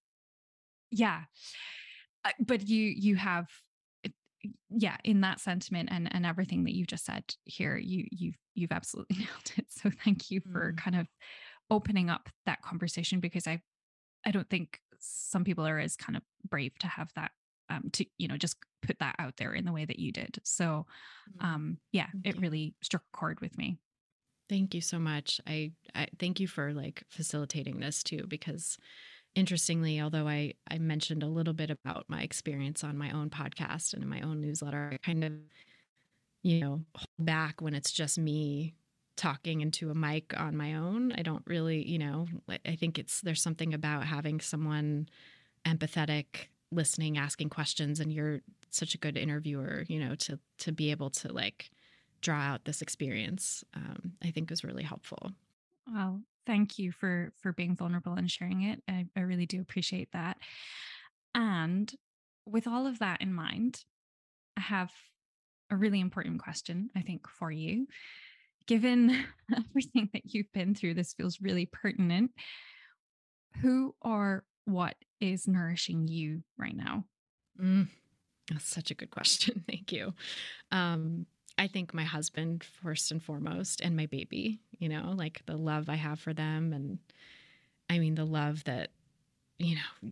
[0.91, 1.23] yeah
[2.25, 3.47] Uh, but you you have
[4.69, 8.71] yeah in that sentiment and and everything that you just said here you you've you've
[8.71, 10.77] absolutely nailed it so thank you for Mm.
[10.77, 11.07] kind of
[11.69, 13.61] opening up that conversation because i
[14.25, 17.31] i don't think some people are as kind of brave to have that
[17.69, 20.39] um to you know just put that out there in the way that you did
[20.43, 20.85] so
[21.41, 22.41] um yeah Thank it you.
[22.41, 23.77] really struck a chord with me
[24.49, 25.39] Thank you so much.
[25.45, 28.77] I, I thank you for like facilitating this too, because
[29.35, 33.93] interestingly, although I, I mentioned a little bit about my experience on my own podcast
[33.93, 35.33] and in my own newsletter, I kind of,
[36.41, 38.73] you know, hold back when it's just me
[39.19, 41.11] talking into a mic on my own.
[41.11, 42.25] I don't really, you know,
[42.65, 45.09] I think it's there's something about having someone
[45.65, 48.39] empathetic, listening, asking questions, and you're
[48.69, 51.69] such a good interviewer, you know, to to be able to like
[52.21, 53.61] draw out this experience.
[53.75, 55.31] Um, I think was really helpful.
[55.85, 58.81] Well, thank you for for being vulnerable and sharing it.
[58.87, 60.37] I, I really do appreciate that.
[61.35, 61.93] And
[62.45, 63.83] with all of that in mind,
[64.55, 64.93] I have
[65.69, 67.87] a really important question, I think, for you.
[68.69, 69.25] Given
[69.57, 72.29] everything that you've been through, this feels really pertinent.
[73.63, 77.05] Who or what is nourishing you right now?
[77.59, 77.87] Mm,
[78.51, 79.63] that's such a good question.
[79.67, 80.13] Thank you.
[80.71, 81.25] Um,
[81.57, 85.89] I think my husband, first and foremost, and my baby, you know, like the love
[85.89, 86.71] I have for them.
[86.71, 86.99] And
[87.89, 88.91] I mean, the love that,
[89.57, 90.11] you know,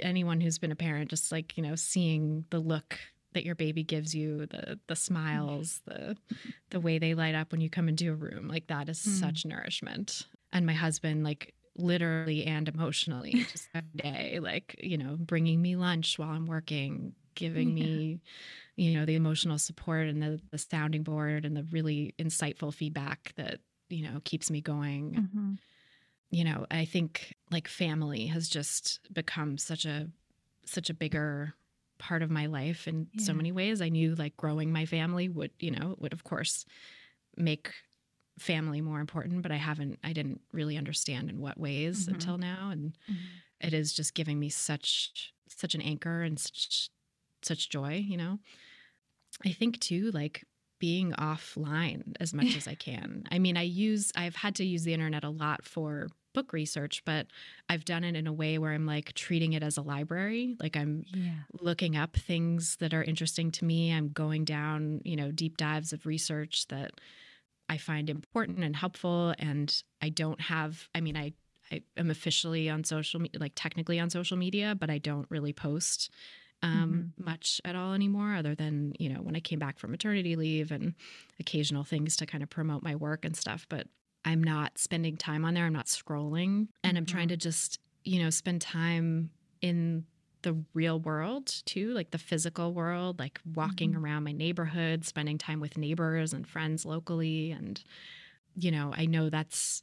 [0.00, 3.00] anyone who's been a parent, just like, you know, seeing the look
[3.34, 6.16] that your baby gives you, the the smiles, the
[6.70, 9.20] the way they light up when you come into a room, like that is mm.
[9.20, 10.26] such nourishment.
[10.52, 15.76] And my husband, like literally and emotionally, just every day, like you know, bringing me
[15.76, 17.84] lunch while I'm working, giving yeah.
[17.84, 18.20] me,
[18.76, 23.32] you know, the emotional support and the the sounding board and the really insightful feedback
[23.36, 25.14] that you know keeps me going.
[25.14, 25.52] Mm-hmm.
[26.30, 30.08] You know, I think like family has just become such a
[30.66, 31.54] such a bigger
[32.04, 33.24] part of my life in yeah.
[33.24, 33.80] so many ways.
[33.80, 36.66] I knew like growing my family would, you know, would of course
[37.36, 37.72] make
[38.38, 42.14] family more important, but I haven't, I didn't really understand in what ways mm-hmm.
[42.14, 42.68] until now.
[42.70, 43.66] And mm-hmm.
[43.66, 46.90] it is just giving me such, such an anchor and such,
[47.42, 48.38] such joy, you know?
[49.44, 50.44] I think too, like
[50.78, 53.24] being offline as much as I can.
[53.30, 57.02] I mean, I use, I've had to use the internet a lot for book research,
[57.06, 57.28] but
[57.70, 60.56] I've done it in a way where I'm like treating it as a library.
[60.60, 61.30] Like I'm yeah.
[61.60, 63.90] looking up things that are interesting to me.
[63.90, 66.90] I'm going down, you know, deep dives of research that
[67.68, 69.34] I find important and helpful.
[69.38, 71.32] And I don't have, I mean, I,
[71.72, 75.54] I am officially on social, media, like technically on social media, but I don't really
[75.54, 76.10] post
[76.62, 77.24] um, mm-hmm.
[77.24, 80.72] much at all anymore, other than, you know, when I came back from maternity leave
[80.72, 80.94] and
[81.38, 83.66] occasional things to kind of promote my work and stuff.
[83.68, 83.86] But
[84.24, 85.64] I'm not spending time on there.
[85.64, 86.68] I'm not scrolling.
[86.82, 87.34] And I'm trying mm-hmm.
[87.34, 90.04] to just, you know, spend time in
[90.42, 94.04] the real world too, like the physical world, like walking mm-hmm.
[94.04, 97.50] around my neighborhood, spending time with neighbors and friends locally.
[97.50, 97.82] And,
[98.56, 99.82] you know, I know that's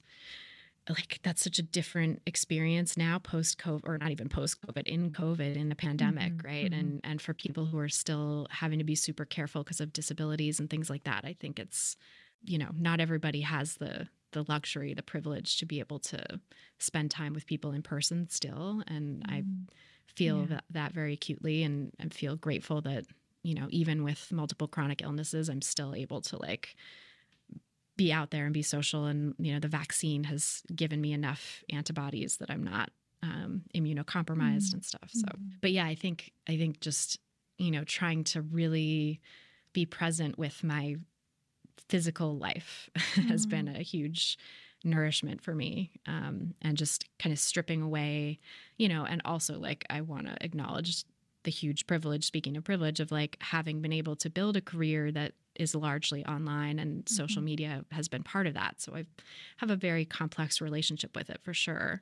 [0.89, 5.12] like that's such a different experience now post covid or not even post covid in
[5.12, 6.80] covid in the pandemic mm-hmm, right mm-hmm.
[6.80, 10.60] and and for people who are still having to be super careful because of disabilities
[10.60, 11.96] and things like that i think it's
[12.44, 16.39] you know not everybody has the the luxury, the privilege to be able to
[16.79, 18.84] spend time with people in person still.
[18.88, 19.32] And mm.
[19.32, 19.43] I
[20.15, 20.45] feel yeah.
[20.47, 23.05] that, that very acutely and, and feel grateful that,
[23.43, 26.75] you know, even with multiple chronic illnesses, I'm still able to like
[27.97, 29.05] be out there and be social.
[29.05, 32.89] And, you know, the vaccine has given me enough antibodies that I'm not
[33.23, 34.73] um, immunocompromised mm.
[34.73, 35.09] and stuff.
[35.11, 35.51] So, mm.
[35.61, 37.19] but yeah, I think, I think just,
[37.57, 39.21] you know, trying to really
[39.73, 40.95] be present with my
[41.89, 43.25] physical life mm.
[43.29, 43.79] has been mm.
[43.79, 44.38] a huge
[44.84, 48.39] nourishment for me um, and just kind of stripping away
[48.77, 51.03] you know and also like i want to acknowledge
[51.43, 55.11] the huge privilege speaking of privilege of like having been able to build a career
[55.11, 57.13] that is largely online and mm-hmm.
[57.13, 59.05] social media has been part of that so i
[59.57, 62.01] have a very complex relationship with it for sure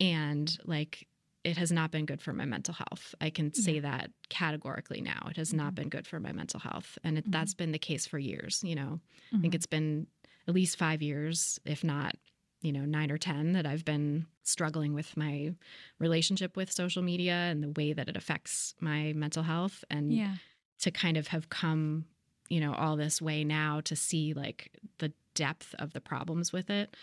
[0.00, 1.06] and like
[1.44, 3.14] it has not been good for my mental health.
[3.20, 3.80] I can say yeah.
[3.80, 5.28] that categorically now.
[5.30, 5.58] It has mm-hmm.
[5.58, 6.98] not been good for my mental health.
[7.02, 7.30] And it, mm-hmm.
[7.30, 8.62] that's been the case for years.
[8.64, 9.36] You know, mm-hmm.
[9.36, 9.56] I think mm-hmm.
[9.56, 10.06] it's been
[10.46, 12.14] at least five years, if not,
[12.60, 15.54] you know, nine or 10, that I've been struggling with my
[15.98, 19.82] relationship with social media and the way that it affects my mental health.
[19.90, 20.34] And yeah.
[20.80, 22.04] to kind of have come,
[22.50, 26.68] you know, all this way now to see like the depth of the problems with
[26.68, 26.94] it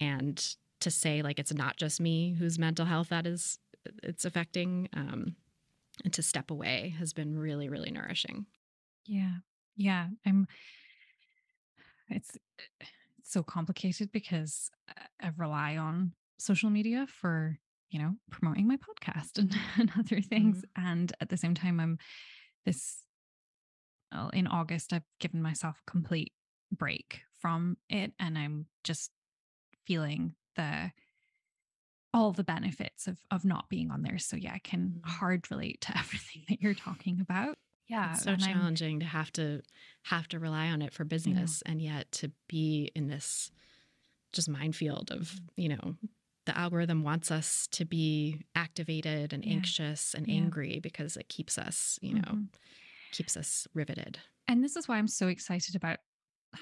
[0.00, 3.58] and to say like it's not just me whose mental health that is
[4.02, 5.36] it's affecting um,
[6.02, 8.46] and to step away has been really really nourishing.
[9.06, 9.36] Yeah.
[9.76, 10.08] Yeah.
[10.26, 10.46] I'm
[12.08, 12.36] it's
[12.80, 14.70] it's so complicated because
[15.22, 17.58] i rely on social media for
[17.90, 20.58] you know promoting my podcast and, and other things.
[20.58, 20.86] Mm-hmm.
[20.86, 21.98] and at the same time i'm
[22.64, 22.98] this
[24.12, 26.32] well, in august i've given myself a complete
[26.72, 28.12] break from it.
[28.18, 29.10] And i'm just
[29.86, 30.90] feeling the
[32.14, 34.18] all the benefits of of not being on there.
[34.18, 35.10] So yeah, I can mm-hmm.
[35.10, 37.58] hard relate to everything that you're talking about.
[37.88, 39.60] Yeah, it's so challenging I'm, to have to
[40.04, 43.50] have to rely on it for business, and yet to be in this
[44.32, 45.60] just minefield of mm-hmm.
[45.60, 45.96] you know
[46.46, 49.52] the algorithm wants us to be activated and yeah.
[49.52, 50.34] anxious and yeah.
[50.34, 52.44] angry because it keeps us you know mm-hmm.
[53.12, 54.18] keeps us riveted
[54.48, 55.98] and this is why i'm so excited about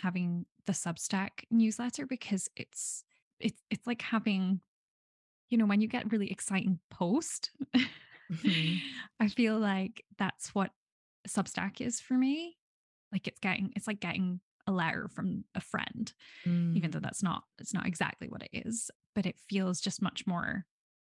[0.02, 3.04] having the Substack newsletter because it's
[3.40, 4.60] it's it's like having
[5.52, 7.52] you know when you get really exciting post
[8.30, 8.82] Mhm.
[9.20, 10.72] I feel like that's what
[11.28, 12.58] Substack is for me.
[13.12, 16.12] Like it's getting it's like getting a letter from a friend,
[16.74, 17.00] even though Mm.
[17.00, 20.66] that's not it's not exactly what it is, but it feels just much more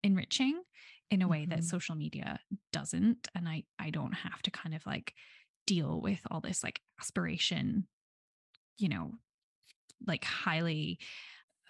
[0.04, 0.64] enriching
[1.12, 1.66] in a way that Mhm.
[1.66, 2.40] social media
[2.74, 5.14] doesn't and I I don't have to kind of like
[5.68, 7.88] deal with all this like aspiration,
[8.78, 9.14] you know,
[10.06, 11.00] like highly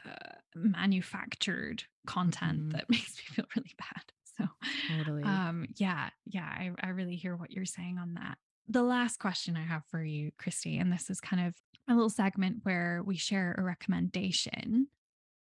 [0.06, 2.72] uh, manufactured content Mhm.
[2.74, 4.04] that makes me feel really bad.
[4.38, 4.46] So
[4.88, 5.24] Totally.
[5.24, 8.38] um, yeah, yeah, I, I really hear what you're saying on that.
[8.70, 11.56] The last question I have for you, Christy, and this is kind of
[11.90, 14.88] a little segment where we share a recommendation.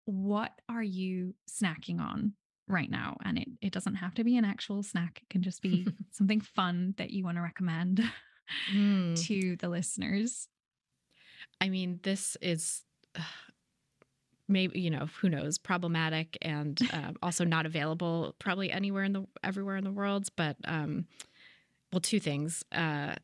[0.05, 2.35] What are you snacking on
[2.69, 3.17] right now?
[3.25, 6.41] And it, it doesn't have to be an actual snack, it can just be something
[6.41, 8.03] fun that you want to recommend
[8.73, 9.17] Mm.
[9.27, 10.47] to the listeners.
[11.61, 12.85] I mean, this is
[14.49, 19.27] maybe you know who knows problematic and um, also not available probably anywhere in the
[19.43, 20.29] everywhere in the world.
[20.37, 21.07] But um,
[21.93, 22.65] well, two things.
[22.73, 23.15] Uh,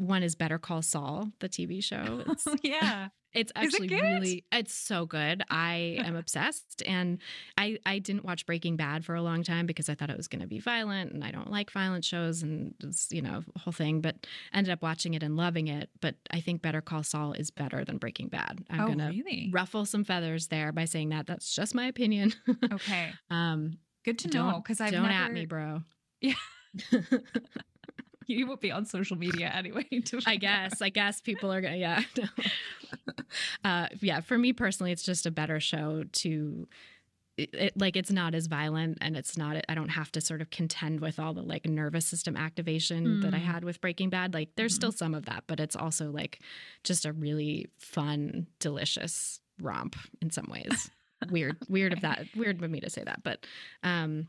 [0.00, 2.24] one is Better Call Saul, the TV show.
[2.30, 3.08] It's yeah.
[3.32, 5.42] It's Is it actually really it's so good.
[5.50, 7.18] I am obsessed and
[7.56, 10.26] I I didn't watch Breaking Bad for a long time because I thought it was
[10.26, 13.72] going to be violent and I don't like violent shows and it's, you know, whole
[13.72, 17.32] thing, but ended up watching it and loving it, but I think Better Call Saul
[17.34, 18.64] is better than Breaking Bad.
[18.70, 19.50] I'm oh, going to really?
[19.52, 21.26] ruffle some feathers there by saying that.
[21.26, 22.32] That's just my opinion.
[22.72, 23.12] Okay.
[23.30, 25.82] um Good to know because I've don't never, at me, bro.
[26.20, 26.34] Yeah.
[28.30, 29.86] You would be on social media anyway.
[29.92, 30.40] I find out.
[30.40, 30.82] guess.
[30.82, 31.76] I guess people are gonna.
[31.76, 32.02] Yeah.
[32.18, 32.24] no.
[33.64, 34.20] uh, yeah.
[34.20, 36.68] For me personally, it's just a better show to.
[37.36, 40.42] It, it- like it's not as violent and it's not i don't have to sort
[40.42, 43.42] of contend with all the like nervous system activation that i Mm.
[43.44, 44.76] had with breaking bad like there's Mhm.
[44.76, 46.40] still some of that but it's also like
[46.84, 50.90] just a really fun delicious romp in some ways
[51.30, 53.46] weird weird of that weird of me to say that but
[53.84, 54.26] um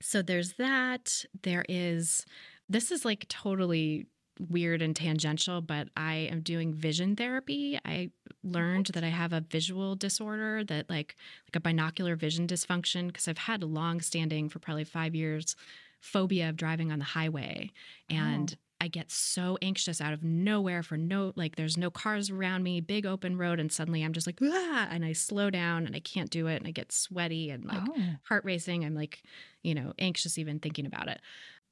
[0.00, 2.24] so there's that there is
[2.68, 4.06] this is like totally
[4.48, 8.08] weird and tangential but i am doing vision therapy i
[8.44, 11.16] learned that i have a visual disorder that like
[11.46, 15.56] like a binocular vision dysfunction because i've had a long standing for probably five years
[16.00, 17.68] phobia of driving on the highway
[18.08, 22.62] and I get so anxious out of nowhere for no like there's no cars around
[22.62, 25.96] me, big open road, and suddenly I'm just like ah, and I slow down and
[25.96, 28.02] I can't do it and I get sweaty and like oh.
[28.22, 28.84] heart racing.
[28.84, 29.22] I'm like,
[29.62, 31.20] you know, anxious even thinking about it.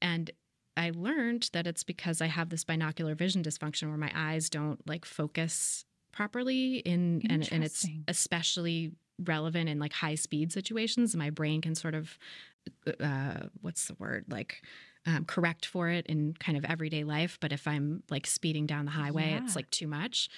[0.02, 0.30] And
[0.76, 4.86] I learned that it's because I have this binocular vision dysfunction where my eyes don't
[4.88, 11.14] like focus properly in and, and it's especially relevant in like high speed situations.
[11.16, 12.18] My brain can sort of
[13.00, 14.24] uh what's the word?
[14.28, 14.62] Like
[15.06, 17.38] um, correct for it in kind of everyday life.
[17.40, 19.44] But if I'm like speeding down the highway, Yeah.
[19.44, 20.28] it's like too much.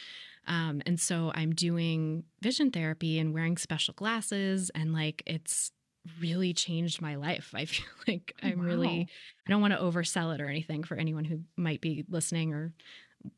[0.46, 5.72] Um, and so I'm doing vision therapy and wearing special glasses, and like it's
[6.20, 7.50] really changed my life.
[7.54, 8.64] I feel like Oh, I'm wow.
[8.64, 9.08] really,
[9.46, 12.72] I don't want to oversell it or anything for anyone who might be listening or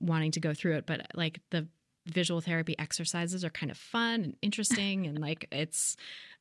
[0.00, 1.68] wanting to go through it, but like the
[2.06, 5.96] visual therapy exercises are kind of fun and interesting and like it's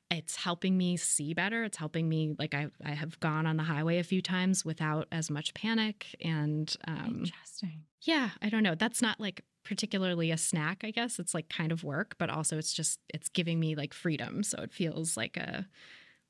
[0.09, 3.63] it's helping me see better it's helping me like i i have gone on the
[3.63, 7.83] highway a few times without as much panic and um Interesting.
[8.01, 11.71] yeah i don't know that's not like particularly a snack i guess it's like kind
[11.71, 15.37] of work but also it's just it's giving me like freedom so it feels like
[15.37, 15.67] a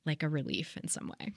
[0.06, 1.34] like a relief in some way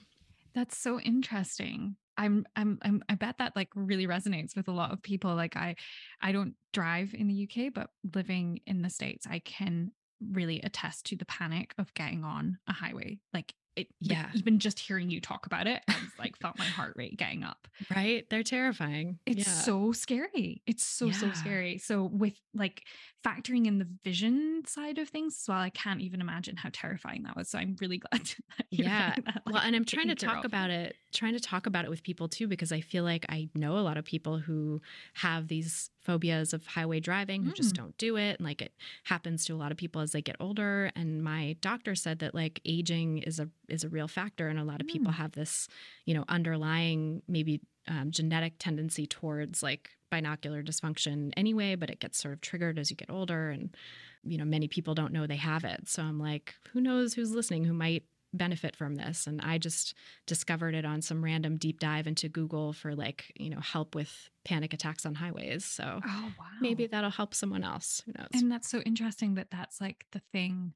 [0.53, 1.95] That's so interesting.
[2.15, 5.33] I'm, I'm, I'm, I bet that like really resonates with a lot of people.
[5.33, 5.75] Like I,
[6.21, 9.91] I don't drive in the UK, but living in the States, I can
[10.31, 13.19] really attest to the panic of getting on a highway.
[13.33, 14.29] Like it, like, Yeah.
[14.35, 17.43] even just hearing you talk about it, I was like felt my heart rate getting
[17.43, 17.67] up.
[17.95, 19.53] right they're terrifying It's yeah.
[19.53, 20.61] so scary.
[20.67, 21.77] It's so, so scary.
[21.79, 22.83] So with like
[23.25, 27.23] factoring in the vision side of things as well, I can't even imagine how terrifying
[27.23, 27.49] that was.
[27.49, 28.29] So I'm really glad
[28.69, 29.15] Yeah.
[29.25, 30.45] that, well and i'm trying to talk of.
[30.45, 33.49] about it trying to talk about it with people too because i feel like i
[33.55, 34.81] know a lot of people who
[35.13, 37.77] have these phobias of highway driving who just Mm.
[37.77, 38.73] don't do it and like it
[39.05, 42.35] happens to a lot of people as they get older and my doctor said that
[42.35, 45.15] like aging is a is a real factor and a lot of people Mm.
[45.15, 45.67] have this
[46.05, 52.17] you know underlying maybe um, genetic tendency towards like binocular dysfunction anyway but it gets
[52.21, 53.75] sort of triggered as you get older and
[54.23, 57.31] you know many people don't know they have it so i'm like who knows who's
[57.31, 58.03] listening who might
[58.33, 59.93] benefit from this and i just
[60.27, 64.29] discovered it on some random deep dive into google for like you know help with
[64.45, 66.45] panic attacks on highways so Oh wow.
[66.61, 70.21] maybe that'll help someone else who knows And that's so interesting that that's like the
[70.31, 70.73] thing.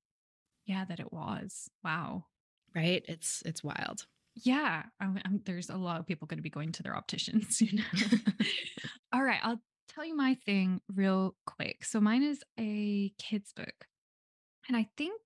[0.65, 1.69] Yeah, that it was.
[1.83, 2.25] Wow.
[2.75, 4.05] right it's it's wild
[4.35, 7.59] Yeah, I'm, I'm- there's a lot of people going to be going to their opticians.
[7.61, 7.83] You know?
[9.13, 11.83] All right, I'll tell you my thing real quick.
[11.85, 13.87] So mine is a kids book.
[14.67, 15.21] And I think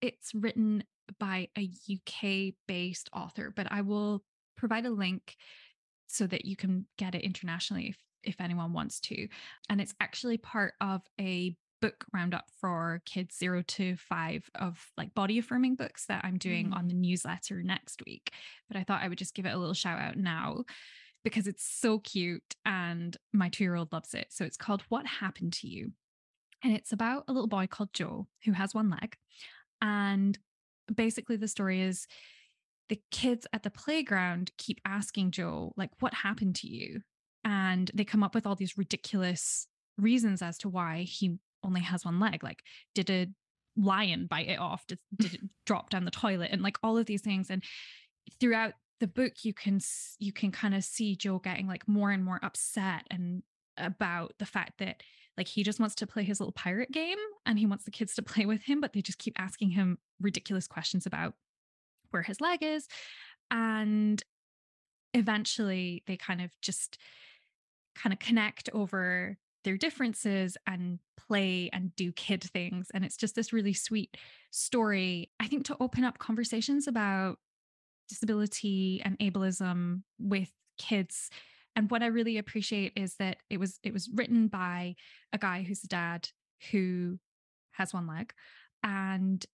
[0.00, 0.82] it's written
[1.18, 4.22] by a UK based author, but I will
[4.56, 5.36] provide a link
[6.06, 9.28] so that you can get it internationally if, if anyone wants to.
[9.68, 15.14] And it's actually part of a book roundup for kids zero to five of like
[15.14, 16.74] body affirming books that I'm doing mm-hmm.
[16.74, 18.32] on the newsletter next week.
[18.68, 20.64] But I thought I would just give it a little shout out now
[21.24, 24.26] because it's so cute and my two year old loves it.
[24.30, 25.92] So it's called What Happened to You?
[26.64, 29.16] And it's about a little boy called Joe who has one leg.
[29.80, 30.36] And
[30.94, 32.06] basically, the story is
[32.88, 37.00] the kids at the playground keep asking Joe, like, what happened to you?
[37.44, 39.66] And they come up with all these ridiculous
[39.96, 42.42] reasons as to why he only has one leg.
[42.42, 42.62] Like,
[42.94, 43.26] did a
[43.76, 44.86] lion bite it off?
[44.86, 46.50] Did, did it drop down the toilet?
[46.52, 47.50] And like all of these things.
[47.50, 47.62] And
[48.40, 49.80] throughout the book, you can
[50.18, 53.42] you can kind of see Joe getting like more and more upset and
[53.76, 55.02] about the fact that
[55.38, 57.16] like he just wants to play his little pirate game
[57.46, 59.98] and he wants the kids to play with him, but they just keep asking him
[60.20, 61.34] ridiculous questions about
[62.10, 62.88] where his leg is.
[63.50, 64.22] And
[65.14, 66.98] eventually they kind of just
[67.94, 72.88] kind of connect over their differences and play and do kid things.
[72.92, 74.16] And it's just this really sweet
[74.50, 77.38] story, I think, to open up conversations about
[78.08, 81.30] disability and ableism with kids
[81.78, 84.96] and what I really appreciate is that it was it was written by
[85.32, 86.28] a guy who's a dad
[86.72, 87.20] who
[87.70, 88.32] has one leg
[88.82, 89.46] and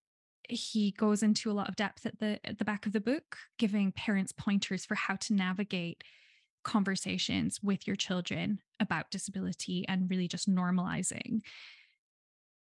[0.48, 3.36] he goes into a lot of depth at the at the back of the book
[3.58, 6.02] giving parents pointers for how to navigate
[6.62, 11.42] conversations with your children about disability and really just normalizing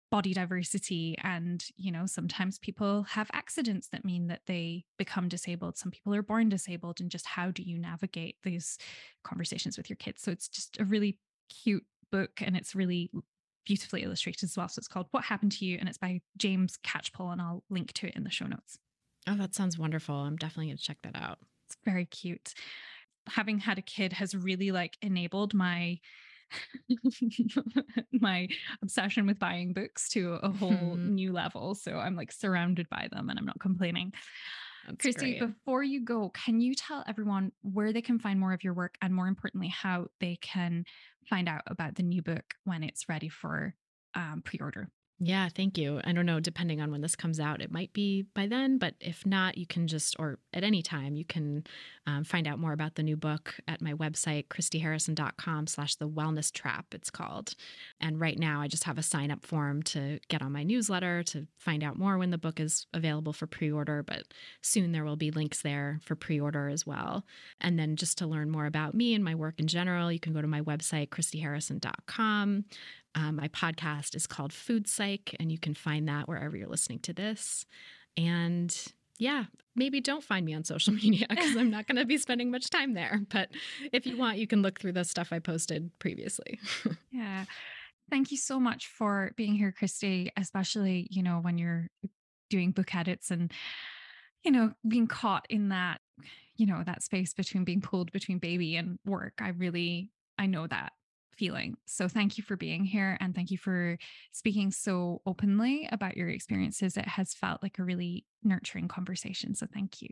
[0.09, 5.77] body diversity and you know sometimes people have accidents that mean that they become disabled.
[5.77, 8.77] Some people are born disabled and just how do you navigate these
[9.23, 10.21] conversations with your kids?
[10.21, 11.19] So it's just a really
[11.49, 13.11] cute book and it's really
[13.65, 14.69] beautifully illustrated as well.
[14.69, 17.91] So it's called what happened to you and it's by james catchpole and i'll link
[17.93, 18.79] to it in the show notes.
[19.27, 20.15] Oh that sounds wonderful.
[20.15, 21.39] I'm definitely going to check that out.
[21.67, 22.53] It's very cute.
[23.27, 25.99] Having had a kid has really like enabled my
[28.11, 28.47] my
[28.81, 31.15] obsession with buying books to a whole mm-hmm.
[31.15, 31.75] new level.
[31.75, 34.13] So I'm like surrounded by them and I'm not complaining.
[34.87, 35.51] That's Christy, great.
[35.51, 38.95] before you go, can you tell everyone where they can find more of your work
[39.01, 40.85] and more importantly, how they can
[41.29, 43.75] find out about the new book when it's ready for
[44.15, 44.89] um, pre order?
[45.19, 45.99] Yeah, thank you.
[46.03, 48.93] I don't know, depending on when this comes out, it might be by then, but
[48.99, 51.63] if not, you can just, or at any time, you can
[52.05, 56.53] um, find out more about the new book at my website, christyharrison.com slash the wellness
[56.53, 57.55] trap, it's called.
[57.99, 61.23] And right now, I just have a sign up form to get on my newsletter
[61.23, 64.25] to find out more when the book is available for pre order, but
[64.61, 67.25] soon there will be links there for pre order as well.
[67.59, 70.33] And then just to learn more about me and my work in general, you can
[70.33, 72.65] go to my website, christyharrison.com.
[73.15, 76.99] Um, my podcast is called Food Psych, and you can find that wherever you're listening
[76.99, 77.65] to this.
[78.15, 78.75] And
[79.19, 82.51] yeah, maybe don't find me on social media because I'm not going to be spending
[82.51, 83.21] much time there.
[83.29, 83.49] But
[83.91, 86.59] if you want, you can look through the stuff I posted previously.
[87.11, 87.45] yeah.
[88.09, 91.87] Thank you so much for being here, Christy, especially, you know, when you're
[92.49, 93.51] doing book edits and,
[94.43, 95.99] you know, being caught in that,
[96.55, 99.33] you know, that space between being pulled between baby and work.
[99.41, 100.93] I really, I know that
[101.37, 101.77] feeling.
[101.85, 103.97] So thank you for being here and thank you for
[104.31, 106.97] speaking so openly about your experiences.
[106.97, 109.55] It has felt like a really nurturing conversation.
[109.55, 110.09] So thank you.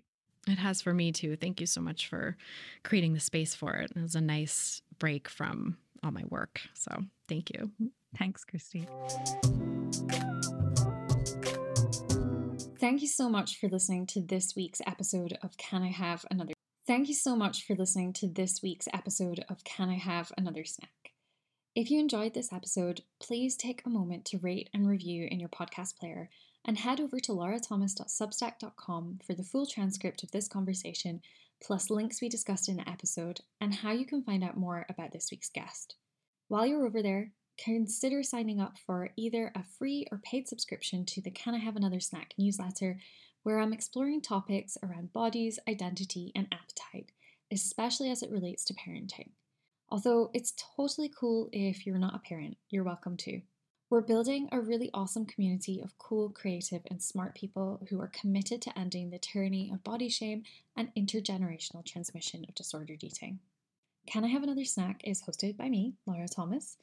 [0.47, 1.35] It has for me too.
[1.35, 2.37] Thank you so much for
[2.83, 3.91] creating the space for it.
[3.95, 6.61] It was a nice break from all my work.
[6.73, 6.91] So
[7.27, 7.71] thank you.
[7.81, 8.87] Mm, thanks, Christy.
[12.79, 16.53] Thank you so much for listening to this week's episode of Can I Have Another?
[16.85, 20.63] Thank you so much for listening to this week's episode of Can I Have Another
[20.63, 21.04] Snack?
[21.75, 25.49] If you enjoyed this episode, please take a moment to rate and review in your
[25.49, 26.29] podcast player
[26.63, 31.19] and head over to laurathomas.substack.com for the full transcript of this conversation,
[31.61, 35.11] plus links we discussed in the episode and how you can find out more about
[35.11, 35.95] this week's guest.
[36.47, 41.21] While you're over there, consider signing up for either a free or paid subscription to
[41.21, 43.01] the Can I Have Another Snack newsletter,
[43.43, 47.11] where I'm exploring topics around bodies, identity, and appetite,
[47.51, 49.31] especially as it relates to parenting.
[49.95, 53.39] Although it's totally cool if you're not a parent, you're welcome to.
[53.89, 58.61] We're building a really awesome community of cool, creative, and smart people who are committed
[58.63, 60.43] to ending the tyranny of body shame
[60.75, 63.39] and intergenerational transmission of disordered eating.
[64.05, 66.75] Can I Have Another Snack is hosted by me, Laura Thomas,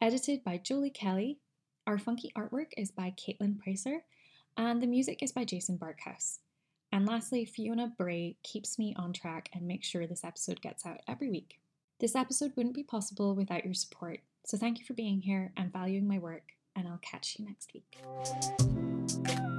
[0.00, 1.38] edited by Jolie Kelly.
[1.88, 4.02] Our funky artwork is by Caitlin Pricer,
[4.56, 6.38] and the music is by Jason Barkhouse.
[6.92, 11.00] And lastly, Fiona Bray keeps me on track and makes sure this episode gets out
[11.08, 11.59] every week.
[12.00, 14.20] This episode wouldn't be possible without your support.
[14.46, 16.44] So thank you for being here and valuing my work,
[16.74, 19.49] and I'll catch you next week.